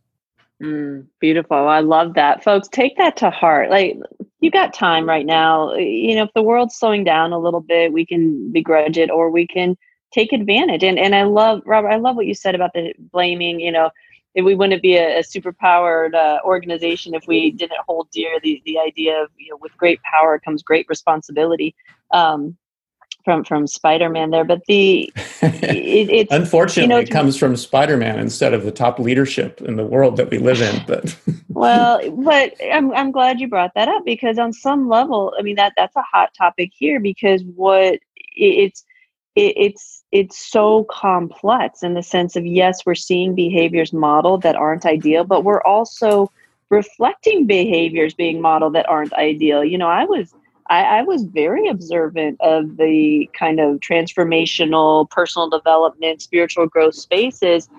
Mm, 0.64 1.08
beautiful. 1.20 1.68
I 1.68 1.82
love 1.82 2.14
that. 2.16 2.44
Folks, 2.44 2.68
take 2.70 2.98
that 2.98 3.18
to 3.18 3.30
heart. 3.30 3.70
Like, 3.70 3.98
you 4.40 4.50
got 4.50 4.74
time 4.74 5.08
right 5.08 5.26
now. 5.26 5.74
You 5.76 6.16
know, 6.16 6.24
if 6.24 6.34
the 6.34 6.44
world's 6.44 6.76
slowing 6.76 7.04
down 7.04 7.34
a 7.34 7.40
little 7.40 7.62
bit, 7.62 7.92
we 7.92 8.06
can 8.06 8.52
begrudge 8.52 8.98
it 8.98 9.12
or 9.12 9.30
we 9.30 9.46
can 9.46 9.76
take 10.14 10.32
advantage. 10.32 10.84
And 10.84 10.98
and 10.98 11.16
I 11.16 11.24
love, 11.24 11.62
Robert, 11.66 11.90
I 11.90 11.98
love 11.98 12.16
what 12.16 12.28
you 12.28 12.34
said 12.34 12.56
about 12.56 12.72
the 12.74 12.94
blaming, 13.12 13.60
you 13.60 13.72
know, 13.72 13.90
we 14.36 14.56
wouldn't 14.56 14.82
be 14.82 14.96
a, 14.96 15.20
a 15.20 15.24
super 15.24 15.54
powered 15.54 16.16
uh, 16.16 16.40
organization 16.44 17.14
if 17.14 17.28
we 17.28 17.52
didn't 17.52 17.80
hold 17.86 18.10
dear 18.12 18.40
the, 18.42 18.62
the 18.66 18.80
idea 18.80 19.22
of, 19.22 19.30
you 19.38 19.52
know, 19.52 19.58
with 19.62 19.76
great 19.78 20.02
power 20.02 20.40
comes 20.40 20.64
great 20.64 20.88
responsibility. 20.90 21.76
Um, 22.12 22.58
from 23.24 23.44
from 23.44 23.68
Spider-Man 23.68 24.32
there, 24.32 24.44
but 24.44 24.62
the 24.68 25.12
it, 25.42 26.10
it's 26.10 26.32
unfortunately 26.32 26.84
you 26.84 26.88
know, 26.88 27.00
it 27.00 27.12
comes 27.12 27.38
from 27.38 27.56
Spider-Man 27.56 28.20
instead 28.20 28.54
of 28.54 28.64
the 28.64 28.72
top 28.72 29.00
leadership 29.00 29.62
in 29.62 29.76
the 29.76 29.86
world 29.86 30.18
that 30.18 30.30
we 30.30 30.38
live 30.38 30.62
in. 30.62 30.84
But 30.86 31.18
well, 31.50 32.00
but 32.12 32.54
I'm 32.72 32.94
I'm 32.94 33.12
glad 33.12 33.40
you 33.40 33.48
brought 33.48 33.74
that 33.76 33.88
up 33.88 34.04
because 34.06 34.38
on 34.38 34.54
some 34.54 34.88
level, 34.88 35.34
I 35.38 35.42
mean 35.42 35.56
that 35.56 35.74
that's 35.76 35.96
a 35.96 36.02
hot 36.02 36.34
topic 36.38 36.72
here 36.74 37.00
because 37.00 37.44
what 37.56 38.00
it's 38.16 38.84
it, 39.36 39.54
it's 39.58 40.04
it's 40.12 40.38
so 40.38 40.86
complex 40.86 41.84
in 41.84 41.94
the 41.94 42.04
sense 42.04 42.36
of 42.36 42.46
yes, 42.46 42.86
we're 42.86 42.96
seeing 42.96 43.36
behaviors 43.36 43.94
modeled 43.94 44.44
that 44.44 44.56
aren't 44.56 44.86
ideal, 44.86 45.24
but 45.24 45.44
we're 45.44 45.64
also 45.64 46.32
reflecting 46.70 47.46
behaviors 47.46 48.14
being 48.14 48.42
modeled 48.42 48.74
that 48.74 48.90
aren't 48.90 49.14
ideal. 49.14 49.64
You 49.64 49.78
know, 49.78 49.88
I 49.88 50.06
was 50.06 50.34
I, 50.70 51.00
I, 51.00 51.02
was 51.04 51.24
very 51.24 51.68
observant 51.68 52.40
of 52.40 52.78
the 52.78 53.30
kind 53.38 53.60
of 53.60 53.80
transformational 53.80 55.10
personal 55.10 55.50
development 55.50 56.22
spiritual 56.22 56.68
growth 56.68 56.96
spaces 56.96 57.70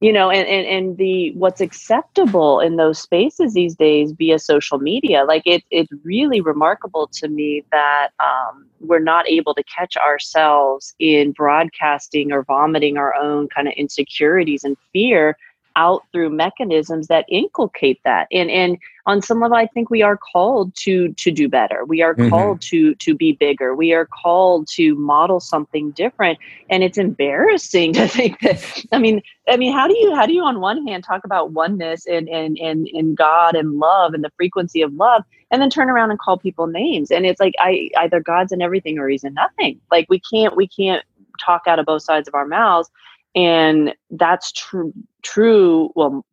you 0.00 0.12
know 0.12 0.30
and, 0.30 0.46
and 0.46 0.66
and 0.66 0.98
the 0.98 1.32
what's 1.32 1.60
acceptable 1.60 2.60
in 2.60 2.76
those 2.76 2.98
spaces 2.98 3.54
these 3.54 3.74
days 3.74 4.12
via 4.12 4.38
social 4.38 4.78
media. 4.78 5.24
Like 5.24 5.42
it, 5.46 5.64
it's 5.70 5.90
really 6.04 6.40
remarkable 6.40 7.08
to 7.14 7.28
me 7.28 7.64
that 7.72 8.08
um, 8.20 8.66
we're 8.80 8.98
not 8.98 9.26
able 9.28 9.54
to 9.54 9.62
catch 9.64 9.96
ourselves 9.96 10.94
in 10.98 11.32
broadcasting 11.32 12.30
or 12.30 12.44
vomiting 12.44 12.98
our 12.98 13.14
own 13.14 13.48
kind 13.48 13.68
of 13.68 13.74
insecurities 13.76 14.64
and 14.64 14.76
fear 14.92 15.36
out 15.76 16.04
through 16.10 16.30
mechanisms 16.30 17.06
that 17.06 17.26
inculcate 17.28 18.00
that. 18.04 18.26
And 18.32 18.50
and 18.50 18.78
on 19.04 19.22
some 19.22 19.40
level 19.40 19.56
i 19.56 19.66
think 19.68 19.88
we 19.88 20.02
are 20.02 20.16
called 20.16 20.74
to 20.74 21.12
to 21.14 21.30
do 21.30 21.48
better. 21.48 21.84
We 21.84 22.02
are 22.02 22.14
mm-hmm. 22.14 22.30
called 22.30 22.60
to 22.62 22.94
to 22.96 23.14
be 23.14 23.32
bigger. 23.32 23.74
We 23.74 23.92
are 23.92 24.06
called 24.06 24.66
to 24.68 24.94
model 24.96 25.38
something 25.38 25.92
different. 25.92 26.38
And 26.70 26.82
it's 26.82 26.98
embarrassing 26.98 27.92
to 27.94 28.08
think 28.08 28.40
that 28.40 28.84
i 28.92 28.98
mean 28.98 29.22
i 29.48 29.56
mean 29.56 29.72
how 29.72 29.86
do 29.86 29.96
you 29.96 30.14
how 30.14 30.26
do 30.26 30.32
you 30.32 30.42
on 30.42 30.60
one 30.60 30.86
hand 30.86 31.04
talk 31.04 31.24
about 31.24 31.52
oneness 31.52 32.06
and 32.06 32.28
and 32.28 32.58
and, 32.58 32.88
and 32.88 33.16
god 33.16 33.54
and 33.54 33.78
love 33.78 34.14
and 34.14 34.24
the 34.24 34.32
frequency 34.36 34.82
of 34.82 34.92
love 34.94 35.22
and 35.52 35.62
then 35.62 35.70
turn 35.70 35.88
around 35.88 36.10
and 36.10 36.18
call 36.18 36.38
people 36.38 36.66
names? 36.66 37.10
And 37.10 37.26
it's 37.26 37.40
like 37.40 37.54
i 37.60 37.90
either 37.98 38.20
god's 38.20 38.52
in 38.52 38.62
everything 38.62 38.98
or 38.98 39.08
he's 39.08 39.24
in 39.24 39.34
nothing. 39.34 39.80
Like 39.90 40.06
we 40.08 40.20
can't 40.20 40.56
we 40.56 40.66
can't 40.66 41.04
talk 41.44 41.62
out 41.66 41.78
of 41.78 41.86
both 41.86 42.02
sides 42.02 42.26
of 42.26 42.34
our 42.34 42.46
mouths 42.46 42.90
and 43.36 43.94
that's 44.10 44.50
true 44.52 44.92
true 45.22 45.90
well 45.94 46.24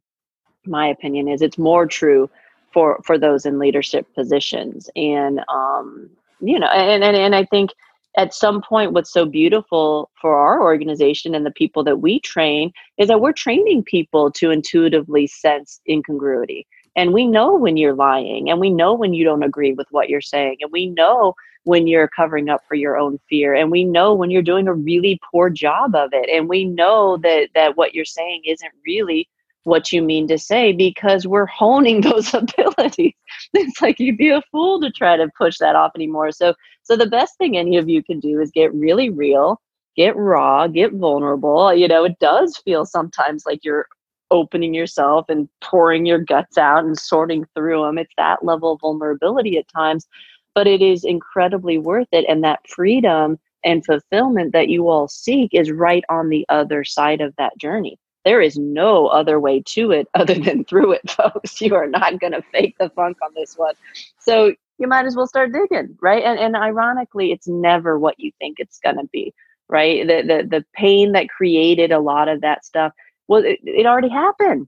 my 0.65 0.87
opinion 0.87 1.27
is 1.27 1.41
it's 1.41 1.57
more 1.57 1.85
true 1.85 2.29
for 2.71 2.99
for 3.03 3.19
those 3.19 3.45
in 3.45 3.59
leadership 3.59 4.07
positions. 4.15 4.89
And 4.95 5.41
um 5.53 6.09
you 6.41 6.59
know 6.59 6.67
and 6.67 7.03
and, 7.03 7.15
and 7.15 7.35
i 7.35 7.45
think 7.45 7.71
at 8.15 8.33
some 8.33 8.61
point 8.61 8.93
what's 8.93 9.11
so 9.11 9.25
beautiful 9.25 10.09
for 10.21 10.35
our 10.35 10.61
organization 10.61 11.33
and 11.33 11.45
the 11.45 11.51
people 11.51 11.83
that 11.83 11.99
we 12.01 12.19
train 12.19 12.71
is 12.97 13.07
that 13.07 13.21
we're 13.21 13.33
training 13.33 13.83
people 13.83 14.31
to 14.31 14.51
intuitively 14.51 15.27
sense 15.27 15.79
incongruity 15.89 16.67
and 16.95 17.13
we 17.13 17.25
know 17.25 17.55
when 17.55 17.77
you're 17.77 17.95
lying 17.95 18.49
and 18.49 18.59
we 18.59 18.69
know 18.69 18.93
when 18.93 19.13
you 19.13 19.23
don't 19.23 19.43
agree 19.43 19.73
with 19.73 19.87
what 19.91 20.09
you're 20.09 20.21
saying 20.21 20.57
and 20.61 20.71
we 20.71 20.87
know 20.87 21.33
when 21.63 21.87
you're 21.87 22.09
covering 22.09 22.49
up 22.49 22.61
for 22.67 22.75
your 22.75 22.97
own 22.97 23.19
fear 23.29 23.53
and 23.53 23.71
we 23.71 23.83
know 23.83 24.13
when 24.13 24.29
you're 24.29 24.41
doing 24.41 24.67
a 24.67 24.73
really 24.73 25.19
poor 25.31 25.49
job 25.49 25.95
of 25.95 26.09
it 26.13 26.29
and 26.29 26.49
we 26.49 26.65
know 26.65 27.17
that 27.17 27.49
that 27.55 27.77
what 27.77 27.93
you're 27.93 28.05
saying 28.05 28.41
isn't 28.45 28.71
really 28.85 29.27
what 29.63 29.91
you 29.91 30.01
mean 30.01 30.27
to 30.27 30.37
say 30.37 30.73
because 30.73 31.25
we're 31.25 31.45
honing 31.45 32.01
those 32.01 32.33
abilities. 32.33 33.13
It's 33.53 33.81
like 33.81 33.99
you'd 33.99 34.17
be 34.17 34.29
a 34.29 34.41
fool 34.51 34.81
to 34.81 34.91
try 34.91 35.17
to 35.17 35.29
push 35.37 35.57
that 35.59 35.75
off 35.75 35.93
anymore. 35.95 36.31
So 36.31 36.53
so 36.83 36.95
the 36.97 37.07
best 37.07 37.37
thing 37.37 37.57
any 37.57 37.77
of 37.77 37.89
you 37.89 38.03
can 38.03 38.19
do 38.19 38.39
is 38.41 38.51
get 38.51 38.73
really 38.73 39.09
real 39.09 39.59
get 39.95 40.15
raw 40.15 40.67
get 40.67 40.93
vulnerable. 40.93 41.73
You 41.73 41.87
know 41.87 42.03
it 42.03 42.19
does 42.19 42.57
feel 42.57 42.85
sometimes 42.85 43.45
like 43.45 43.63
you're 43.63 43.87
opening 44.33 44.73
yourself 44.73 45.25
and 45.29 45.47
pouring 45.61 46.05
your 46.05 46.19
guts 46.19 46.57
out 46.57 46.83
and 46.83 46.97
sorting 46.97 47.45
through 47.55 47.83
them 47.83 47.97
it's 47.97 48.13
that 48.17 48.43
level 48.43 48.73
of 48.73 48.81
vulnerability 48.81 49.57
at 49.57 49.67
times 49.69 50.07
but 50.55 50.67
it 50.67 50.81
is 50.81 51.03
incredibly 51.03 51.77
worth 51.77 52.07
it. 52.11 52.25
And 52.27 52.43
that 52.43 52.67
freedom 52.67 53.39
and 53.63 53.85
fulfillment 53.85 54.53
that 54.53 54.69
you 54.69 54.89
all 54.89 55.07
seek 55.07 55.53
is 55.53 55.71
right 55.71 56.03
on 56.09 56.29
the 56.29 56.45
other 56.49 56.83
side 56.83 57.21
of 57.21 57.35
that 57.37 57.57
journey. 57.57 57.97
There 58.25 58.41
is 58.41 58.57
no 58.57 59.07
other 59.07 59.39
way 59.39 59.61
to 59.67 59.91
it 59.91 60.07
other 60.13 60.35
than 60.35 60.65
through 60.65 60.93
it, 60.93 61.09
folks. 61.09 61.59
You 61.61 61.75
are 61.75 61.87
not 61.87 62.19
going 62.19 62.33
to 62.33 62.43
fake 62.51 62.75
the 62.79 62.89
funk 62.89 63.17
on 63.21 63.31
this 63.35 63.57
one. 63.57 63.75
So 64.19 64.53
you 64.77 64.87
might 64.87 65.05
as 65.05 65.15
well 65.15 65.27
start 65.27 65.51
digging, 65.53 65.97
right? 66.01 66.23
And, 66.23 66.39
and 66.39 66.55
ironically, 66.55 67.31
it's 67.31 67.47
never 67.47 67.99
what 67.99 68.19
you 68.19 68.31
think 68.39 68.59
it's 68.59 68.79
going 68.79 68.97
to 68.97 69.07
be, 69.11 69.33
right? 69.69 70.05
The, 70.07 70.21
the, 70.21 70.47
the 70.47 70.65
pain 70.73 71.13
that 71.13 71.29
created 71.29 71.91
a 71.91 71.99
lot 71.99 72.27
of 72.27 72.41
that 72.41 72.65
stuff, 72.65 72.91
well, 73.27 73.43
it, 73.43 73.59
it 73.63 73.85
already 73.85 74.09
happened 74.09 74.67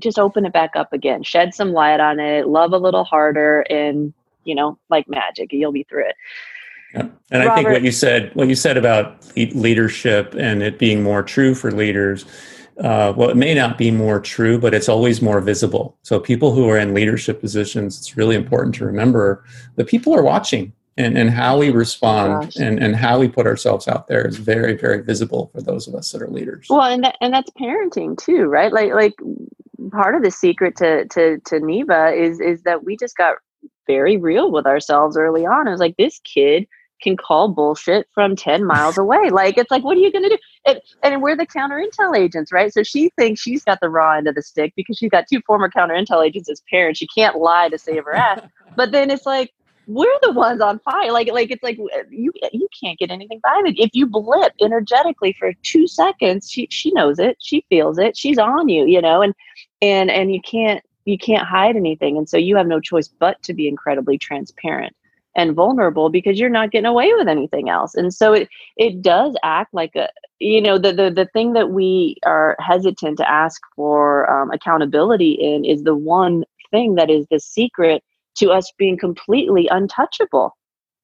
just 0.00 0.18
open 0.18 0.46
it 0.46 0.52
back 0.52 0.76
up 0.76 0.92
again 0.92 1.22
shed 1.22 1.52
some 1.52 1.72
light 1.72 1.98
on 1.98 2.20
it 2.20 2.46
love 2.46 2.72
a 2.72 2.78
little 2.78 3.04
harder 3.04 3.62
and 3.62 4.14
you 4.48 4.54
know, 4.54 4.78
like 4.88 5.08
magic. 5.08 5.52
You'll 5.52 5.70
be 5.70 5.84
through 5.84 6.06
it. 6.06 6.16
Yeah. 6.94 7.08
And 7.30 7.44
Robert, 7.44 7.50
I 7.50 7.54
think 7.54 7.68
what 7.68 7.82
you 7.82 7.92
said, 7.92 8.34
what 8.34 8.48
you 8.48 8.54
said 8.54 8.78
about 8.78 9.24
leadership 9.36 10.34
and 10.36 10.62
it 10.62 10.78
being 10.78 11.02
more 11.02 11.22
true 11.22 11.54
for 11.54 11.70
leaders, 11.70 12.24
uh, 12.78 13.12
well, 13.14 13.28
it 13.28 13.36
may 13.36 13.52
not 13.54 13.76
be 13.76 13.90
more 13.90 14.18
true, 14.18 14.58
but 14.58 14.72
it's 14.72 14.88
always 14.88 15.20
more 15.20 15.40
visible. 15.40 15.98
So 16.02 16.18
people 16.18 16.52
who 16.52 16.68
are 16.70 16.78
in 16.78 16.94
leadership 16.94 17.40
positions, 17.40 17.98
it's 17.98 18.16
really 18.16 18.34
important 18.34 18.74
to 18.76 18.86
remember 18.86 19.44
that 19.76 19.86
people 19.86 20.14
are 20.14 20.22
watching 20.22 20.72
and, 20.98 21.16
and 21.16 21.30
how 21.30 21.56
we 21.56 21.70
respond 21.70 22.52
oh 22.58 22.62
and, 22.62 22.82
and 22.82 22.96
how 22.96 23.20
we 23.20 23.28
put 23.28 23.46
ourselves 23.46 23.86
out 23.86 24.08
there 24.08 24.26
is 24.26 24.36
very, 24.36 24.76
very 24.76 25.00
visible 25.00 25.48
for 25.54 25.62
those 25.62 25.86
of 25.86 25.94
us 25.94 26.10
that 26.10 26.20
are 26.20 26.28
leaders. 26.28 26.66
Well, 26.68 26.82
and 26.82 27.04
that, 27.04 27.16
and 27.20 27.32
that's 27.32 27.50
parenting 27.50 28.18
too, 28.18 28.46
right? 28.46 28.72
Like, 28.72 28.92
like 28.92 29.14
part 29.92 30.16
of 30.16 30.24
the 30.24 30.32
secret 30.32 30.76
to, 30.76 31.06
to, 31.06 31.38
to 31.46 31.60
Neva 31.60 32.12
is, 32.12 32.40
is 32.40 32.62
that 32.64 32.84
we 32.84 32.96
just 32.96 33.16
got 33.16 33.36
very 33.86 34.16
real 34.16 34.50
with 34.50 34.66
ourselves 34.66 35.16
early 35.16 35.46
on. 35.46 35.68
I 35.68 35.70
was 35.70 35.80
like, 35.80 35.96
this 35.96 36.20
kid 36.24 36.66
can 37.00 37.16
call 37.16 37.46
bullshit 37.46 38.08
from 38.12 38.34
10 38.34 38.64
miles 38.64 38.98
away. 38.98 39.30
Like, 39.30 39.56
it's 39.56 39.70
like, 39.70 39.84
what 39.84 39.96
are 39.96 40.00
you 40.00 40.10
going 40.10 40.24
to 40.24 40.30
do? 40.30 40.38
And, 40.66 40.80
and 41.04 41.22
we're 41.22 41.36
the 41.36 41.46
counter 41.46 41.80
intel 41.80 42.18
agents, 42.18 42.50
right? 42.50 42.74
So 42.74 42.82
she 42.82 43.10
thinks 43.10 43.40
she's 43.40 43.62
got 43.62 43.78
the 43.80 43.88
raw 43.88 44.16
end 44.16 44.26
of 44.26 44.34
the 44.34 44.42
stick 44.42 44.72
because 44.74 44.98
she's 44.98 45.10
got 45.10 45.26
two 45.32 45.40
former 45.46 45.70
counter 45.70 45.94
intel 45.94 46.26
agents 46.26 46.50
as 46.50 46.60
parents. 46.68 46.98
She 46.98 47.06
can't 47.06 47.36
lie 47.36 47.68
to 47.68 47.78
save 47.78 48.04
her 48.04 48.14
ass. 48.16 48.40
but 48.76 48.90
then 48.90 49.12
it's 49.12 49.26
like, 49.26 49.52
we're 49.88 50.18
the 50.20 50.32
ones 50.32 50.60
on 50.60 50.78
fire. 50.80 51.10
Like, 51.10 51.32
like 51.32 51.50
it's 51.50 51.62
like 51.62 51.78
you 52.10 52.30
you 52.52 52.68
can't 52.78 52.98
get 52.98 53.10
anything 53.10 53.40
by 53.42 53.62
it. 53.64 53.78
If 53.78 53.90
you 53.94 54.06
blip 54.06 54.52
energetically 54.60 55.32
for 55.32 55.52
two 55.62 55.88
seconds, 55.88 56.50
she 56.50 56.68
she 56.70 56.92
knows 56.92 57.18
it, 57.18 57.38
she 57.40 57.64
feels 57.70 57.98
it, 57.98 58.16
she's 58.16 58.38
on 58.38 58.68
you, 58.68 58.84
you 58.84 59.00
know, 59.00 59.22
and 59.22 59.34
and 59.80 60.10
and 60.10 60.32
you 60.32 60.42
can't 60.42 60.84
you 61.06 61.16
can't 61.16 61.48
hide 61.48 61.74
anything, 61.74 62.18
and 62.18 62.28
so 62.28 62.36
you 62.36 62.54
have 62.56 62.66
no 62.66 62.80
choice 62.80 63.08
but 63.08 63.42
to 63.44 63.54
be 63.54 63.66
incredibly 63.66 64.18
transparent 64.18 64.94
and 65.34 65.54
vulnerable 65.54 66.10
because 66.10 66.38
you're 66.38 66.50
not 66.50 66.70
getting 66.70 66.84
away 66.84 67.10
with 67.14 67.28
anything 67.28 67.70
else. 67.70 67.94
And 67.94 68.12
so 68.12 68.34
it 68.34 68.48
it 68.76 69.00
does 69.00 69.36
act 69.42 69.72
like 69.72 69.96
a 69.96 70.10
you 70.38 70.60
know 70.60 70.76
the 70.76 70.92
the 70.92 71.10
the 71.10 71.30
thing 71.32 71.54
that 71.54 71.70
we 71.70 72.16
are 72.26 72.56
hesitant 72.60 73.16
to 73.18 73.30
ask 73.30 73.62
for 73.74 74.30
um, 74.30 74.50
accountability 74.50 75.32
in 75.32 75.64
is 75.64 75.82
the 75.84 75.96
one 75.96 76.44
thing 76.70 76.96
that 76.96 77.08
is 77.08 77.26
the 77.30 77.40
secret 77.40 78.02
to 78.38 78.50
us 78.50 78.72
being 78.78 78.98
completely 78.98 79.68
untouchable. 79.68 80.56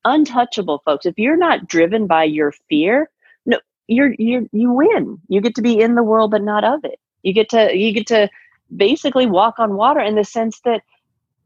Untouchable, 0.04 0.82
folks. 0.84 1.06
If 1.06 1.18
you're 1.18 1.36
not 1.36 1.66
driven 1.66 2.06
by 2.06 2.24
your 2.24 2.52
fear, 2.68 3.10
no, 3.46 3.58
you're 3.88 4.14
you 4.18 4.48
you 4.52 4.70
win. 4.70 5.18
You 5.28 5.40
get 5.40 5.54
to 5.56 5.62
be 5.62 5.80
in 5.80 5.94
the 5.94 6.02
world 6.02 6.30
but 6.30 6.42
not 6.42 6.64
of 6.64 6.84
it. 6.84 6.98
You 7.22 7.32
get 7.32 7.48
to 7.50 7.76
you 7.76 7.92
get 7.92 8.06
to 8.08 8.28
basically 8.76 9.26
walk 9.26 9.58
on 9.58 9.74
water 9.74 10.00
in 10.00 10.14
the 10.14 10.24
sense 10.24 10.60
that 10.64 10.82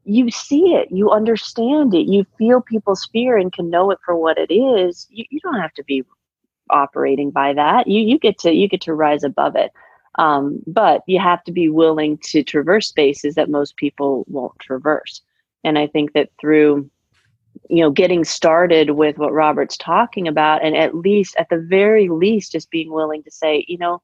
you 0.05 0.31
see 0.31 0.73
it, 0.73 0.89
you 0.91 1.11
understand 1.11 1.93
it, 1.93 2.07
you 2.07 2.25
feel 2.37 2.61
people's 2.61 3.07
fear 3.11 3.37
and 3.37 3.53
can 3.53 3.69
know 3.69 3.91
it 3.91 3.99
for 4.03 4.15
what 4.15 4.37
it 4.37 4.51
is. 4.51 5.07
You, 5.09 5.25
you 5.29 5.39
don't 5.41 5.59
have 5.59 5.73
to 5.73 5.83
be 5.83 6.03
operating 6.69 7.31
by 7.31 7.53
that. 7.53 7.87
You 7.87 8.01
you 8.01 8.19
get 8.19 8.37
to 8.39 8.53
you 8.53 8.67
get 8.67 8.81
to 8.81 8.93
rise 8.93 9.23
above 9.23 9.55
it. 9.55 9.71
Um, 10.15 10.61
but 10.67 11.03
you 11.07 11.19
have 11.19 11.43
to 11.45 11.51
be 11.51 11.69
willing 11.69 12.17
to 12.23 12.43
traverse 12.43 12.89
spaces 12.89 13.35
that 13.35 13.49
most 13.49 13.77
people 13.77 14.25
won't 14.27 14.57
traverse. 14.59 15.21
And 15.63 15.77
I 15.77 15.87
think 15.87 16.13
that 16.13 16.29
through, 16.39 16.89
you 17.69 17.81
know, 17.81 17.91
getting 17.91 18.23
started 18.23 18.91
with 18.91 19.17
what 19.17 19.33
Robert's 19.33 19.77
talking 19.77 20.27
about, 20.27 20.63
and 20.63 20.75
at 20.75 20.95
least, 20.95 21.35
at 21.37 21.49
the 21.49 21.59
very 21.59 22.09
least, 22.09 22.51
just 22.51 22.71
being 22.71 22.91
willing 22.91 23.23
to 23.23 23.31
say, 23.31 23.65
you 23.67 23.77
know, 23.77 24.01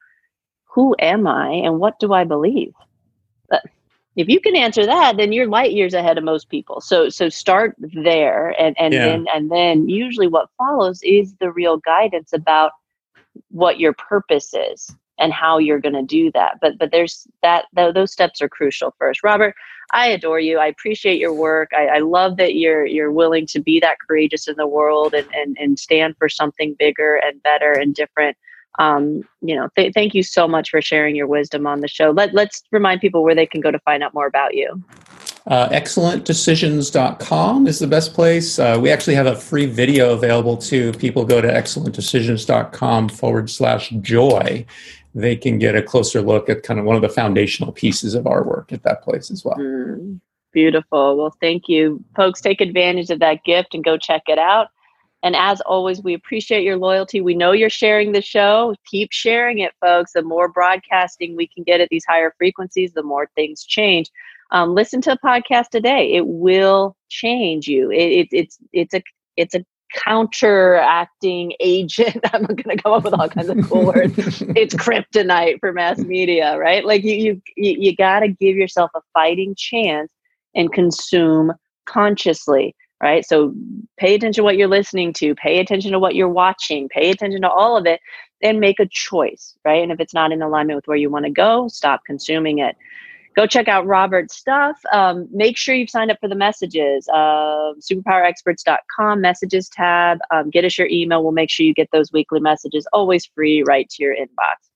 who 0.65 0.95
am 0.99 1.25
I 1.25 1.49
and 1.49 1.79
what 1.79 1.99
do 1.99 2.13
I 2.13 2.25
believe? 2.25 2.73
But 3.49 3.63
if 4.15 4.27
you 4.29 4.39
can 4.39 4.55
answer 4.55 4.85
that, 4.85 5.17
then 5.17 5.31
you're 5.31 5.47
light 5.47 5.71
years 5.71 5.93
ahead 5.93 6.17
of 6.17 6.23
most 6.23 6.49
people. 6.49 6.81
So 6.81 7.09
so 7.09 7.29
start 7.29 7.75
there 7.79 8.49
and, 8.59 8.75
and 8.79 8.93
yeah. 8.93 9.05
then 9.05 9.25
and 9.33 9.51
then 9.51 9.89
usually 9.89 10.27
what 10.27 10.49
follows 10.57 11.01
is 11.03 11.33
the 11.39 11.51
real 11.51 11.77
guidance 11.77 12.33
about 12.33 12.71
what 13.51 13.79
your 13.79 13.93
purpose 13.93 14.53
is 14.53 14.93
and 15.19 15.31
how 15.31 15.57
you're 15.57 15.79
going 15.79 15.95
to 15.95 16.03
do 16.03 16.31
that. 16.33 16.57
But 16.61 16.77
but 16.77 16.91
there's 16.91 17.27
that 17.41 17.65
th- 17.75 17.93
those 17.93 18.11
steps 18.11 18.41
are 18.41 18.49
crucial 18.49 18.93
first. 18.97 19.23
Robert, 19.23 19.55
I 19.91 20.07
adore 20.07 20.39
you. 20.39 20.57
I 20.57 20.67
appreciate 20.67 21.19
your 21.19 21.33
work. 21.33 21.69
I, 21.73 21.87
I, 21.87 21.99
love 21.99 22.37
that 22.37 22.55
you're 22.55 22.85
you're 22.85 23.11
willing 23.11 23.45
to 23.47 23.59
be 23.59 23.79
that 23.79 23.97
courageous 24.07 24.47
in 24.47 24.55
the 24.57 24.67
world 24.67 25.13
and 25.13 25.27
and, 25.33 25.57
and 25.59 25.79
stand 25.79 26.15
for 26.17 26.29
something 26.29 26.75
bigger 26.77 27.15
and 27.15 27.41
better 27.43 27.71
and 27.73 27.93
different. 27.93 28.37
Um, 28.77 29.23
you 29.41 29.55
know, 29.55 29.69
th- 29.77 29.93
thank 29.93 30.13
you 30.13 30.23
so 30.23 30.47
much 30.47 30.69
for 30.69 30.81
sharing 30.81 31.15
your 31.15 31.27
wisdom 31.27 31.65
on 31.65 31.79
the 31.79 31.87
show. 31.87 32.11
Let 32.11 32.33
let's 32.33 32.63
remind 32.71 33.01
people 33.01 33.23
where 33.23 33.35
they 33.35 33.45
can 33.45 33.61
go 33.61 33.71
to 33.71 33.79
find 33.79 34.03
out 34.03 34.13
more 34.13 34.27
about 34.27 34.55
you. 34.55 34.83
Uh, 35.47 35.69
excellentdecisions.com 35.69 37.67
is 37.67 37.77
the 37.77 37.85
best 37.87 38.13
place. 38.13 38.57
Uh, 38.57 38.79
we 38.81 38.89
actually 38.89 39.13
have 39.13 39.27
a 39.27 39.35
free 39.35 39.67
video 39.67 40.13
available 40.13 40.57
to 40.57 40.91
people. 40.93 41.23
Go 41.23 41.39
to 41.39 41.47
excellentdecisions.com 41.47 43.09
forward 43.09 43.49
slash 43.49 43.89
joy 44.01 44.65
they 45.15 45.35
can 45.35 45.57
get 45.57 45.75
a 45.75 45.81
closer 45.81 46.21
look 46.21 46.49
at 46.49 46.63
kind 46.63 46.77
of 46.77 46.85
one 46.85 46.97
of 46.97 47.01
the 47.01 47.09
foundational 47.09 47.71
pieces 47.71 48.13
of 48.13 48.27
our 48.27 48.43
work 48.43 48.73
at 48.73 48.83
that 48.83 49.01
place 49.01 49.31
as 49.31 49.45
well. 49.45 49.55
Mm, 49.55 50.19
beautiful. 50.51 51.17
Well, 51.17 51.35
thank 51.39 51.69
you. 51.69 52.03
Folks, 52.15 52.41
take 52.41 52.59
advantage 52.59 53.09
of 53.09 53.19
that 53.19 53.43
gift 53.45 53.73
and 53.73 53.83
go 53.83 53.97
check 53.97 54.23
it 54.27 54.37
out. 54.37 54.67
And 55.23 55.35
as 55.35 55.61
always, 55.61 56.03
we 56.03 56.13
appreciate 56.13 56.63
your 56.63 56.77
loyalty. 56.77 57.21
We 57.21 57.33
know 57.33 57.53
you're 57.53 57.69
sharing 57.69 58.11
the 58.11 58.21
show. 58.21 58.75
Keep 58.85 59.13
sharing 59.13 59.59
it, 59.59 59.71
folks. 59.79 60.11
The 60.11 60.21
more 60.21 60.49
broadcasting 60.49 61.35
we 61.35 61.47
can 61.47 61.63
get 61.63 61.79
at 61.79 61.89
these 61.89 62.05
higher 62.05 62.35
frequencies, 62.37 62.91
the 62.91 63.01
more 63.01 63.29
things 63.35 63.63
change. 63.63 64.11
Um, 64.55 64.73
listen 64.73 65.01
to 65.01 65.11
a 65.11 65.17
podcast 65.17 65.67
today. 65.67 66.13
It 66.13 66.27
will 66.27 66.95
change 67.09 67.67
you. 67.67 67.91
It, 67.91 67.97
it, 67.97 68.27
it's 68.31 68.57
it's 68.71 68.93
a 68.93 69.03
it's 69.35 69.53
a 69.53 69.65
counteracting 69.93 71.51
agent. 71.59 72.21
I'm 72.31 72.43
going 72.43 72.77
to 72.77 72.81
come 72.81 72.93
up 72.93 73.03
with 73.03 73.15
all 73.15 73.27
kinds 73.27 73.49
of 73.49 73.61
cool 73.69 73.87
words. 73.87 74.15
It's 74.55 74.73
kryptonite 74.73 75.59
for 75.59 75.73
mass 75.73 75.99
media, 75.99 76.57
right? 76.57 76.85
Like 76.85 77.03
you, 77.03 77.41
you, 77.57 77.75
you 77.77 77.95
got 77.97 78.21
to 78.21 78.29
give 78.29 78.55
yourself 78.55 78.91
a 78.95 79.01
fighting 79.13 79.55
chance 79.55 80.09
and 80.55 80.71
consume 80.71 81.51
consciously, 81.85 82.77
right? 83.03 83.25
So 83.25 83.53
pay 83.97 84.15
attention 84.15 84.41
to 84.41 84.43
what 84.43 84.55
you're 84.55 84.69
listening 84.69 85.11
to, 85.13 85.35
pay 85.35 85.59
attention 85.59 85.91
to 85.91 85.99
what 85.99 86.15
you're 86.15 86.29
watching, 86.29 86.87
pay 86.87 87.09
attention 87.09 87.41
to 87.41 87.49
all 87.49 87.75
of 87.75 87.85
it, 87.85 87.99
and 88.41 88.61
make 88.61 88.79
a 88.79 88.87
choice, 88.89 89.53
right? 89.65 89.83
And 89.83 89.91
if 89.91 89.99
it's 89.99 90.13
not 90.13 90.31
in 90.31 90.41
alignment 90.41 90.77
with 90.77 90.87
where 90.87 90.97
you 90.97 91.09
want 91.09 91.25
to 91.25 91.31
go, 91.31 91.67
stop 91.67 92.05
consuming 92.05 92.59
it 92.59 92.77
go 93.35 93.45
check 93.45 93.67
out 93.67 93.85
Robert's 93.85 94.35
stuff. 94.35 94.79
Um, 94.91 95.27
make 95.31 95.57
sure 95.57 95.75
you've 95.75 95.89
signed 95.89 96.11
up 96.11 96.17
for 96.19 96.27
the 96.27 96.35
messages. 96.35 97.07
Uh, 97.09 97.73
superpowerexperts.com 97.79 99.21
messages 99.21 99.69
tab. 99.69 100.19
Um, 100.31 100.49
get 100.49 100.65
us 100.65 100.77
your 100.77 100.87
email. 100.89 101.23
We'll 101.23 101.31
make 101.31 101.49
sure 101.49 101.65
you 101.65 101.73
get 101.73 101.89
those 101.91 102.11
weekly 102.11 102.39
messages, 102.39 102.87
always 102.93 103.25
free, 103.25 103.63
right 103.63 103.89
to 103.89 104.03
your 104.03 104.15
inbox. 104.15 104.69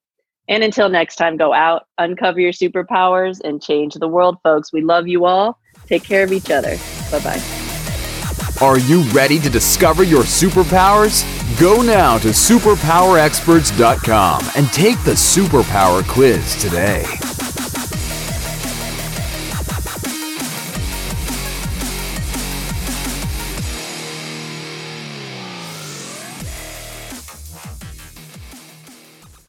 And 0.47 0.63
until 0.63 0.89
next 0.89 1.17
time, 1.17 1.37
go 1.37 1.53
out, 1.53 1.85
uncover 1.99 2.39
your 2.39 2.51
superpowers, 2.51 3.39
and 3.43 3.61
change 3.61 3.93
the 3.93 4.07
world, 4.07 4.37
folks. 4.43 4.73
We 4.73 4.81
love 4.81 5.07
you 5.07 5.25
all. 5.25 5.59
Take 5.85 6.03
care 6.03 6.23
of 6.23 6.31
each 6.31 6.49
other. 6.49 6.75
Bye 7.11 7.19
bye. 7.19 7.39
Are 8.61 8.79
you 8.79 9.01
ready 9.11 9.39
to 9.39 9.49
discover 9.49 10.03
your 10.03 10.23
superpowers? 10.23 11.23
Go 11.59 11.81
now 11.81 12.17
to 12.17 12.29
superpowerexperts.com 12.29 14.49
and 14.55 14.67
take 14.73 15.03
the 15.03 15.13
superpower 15.13 16.07
quiz 16.07 16.55
today. 16.61 17.05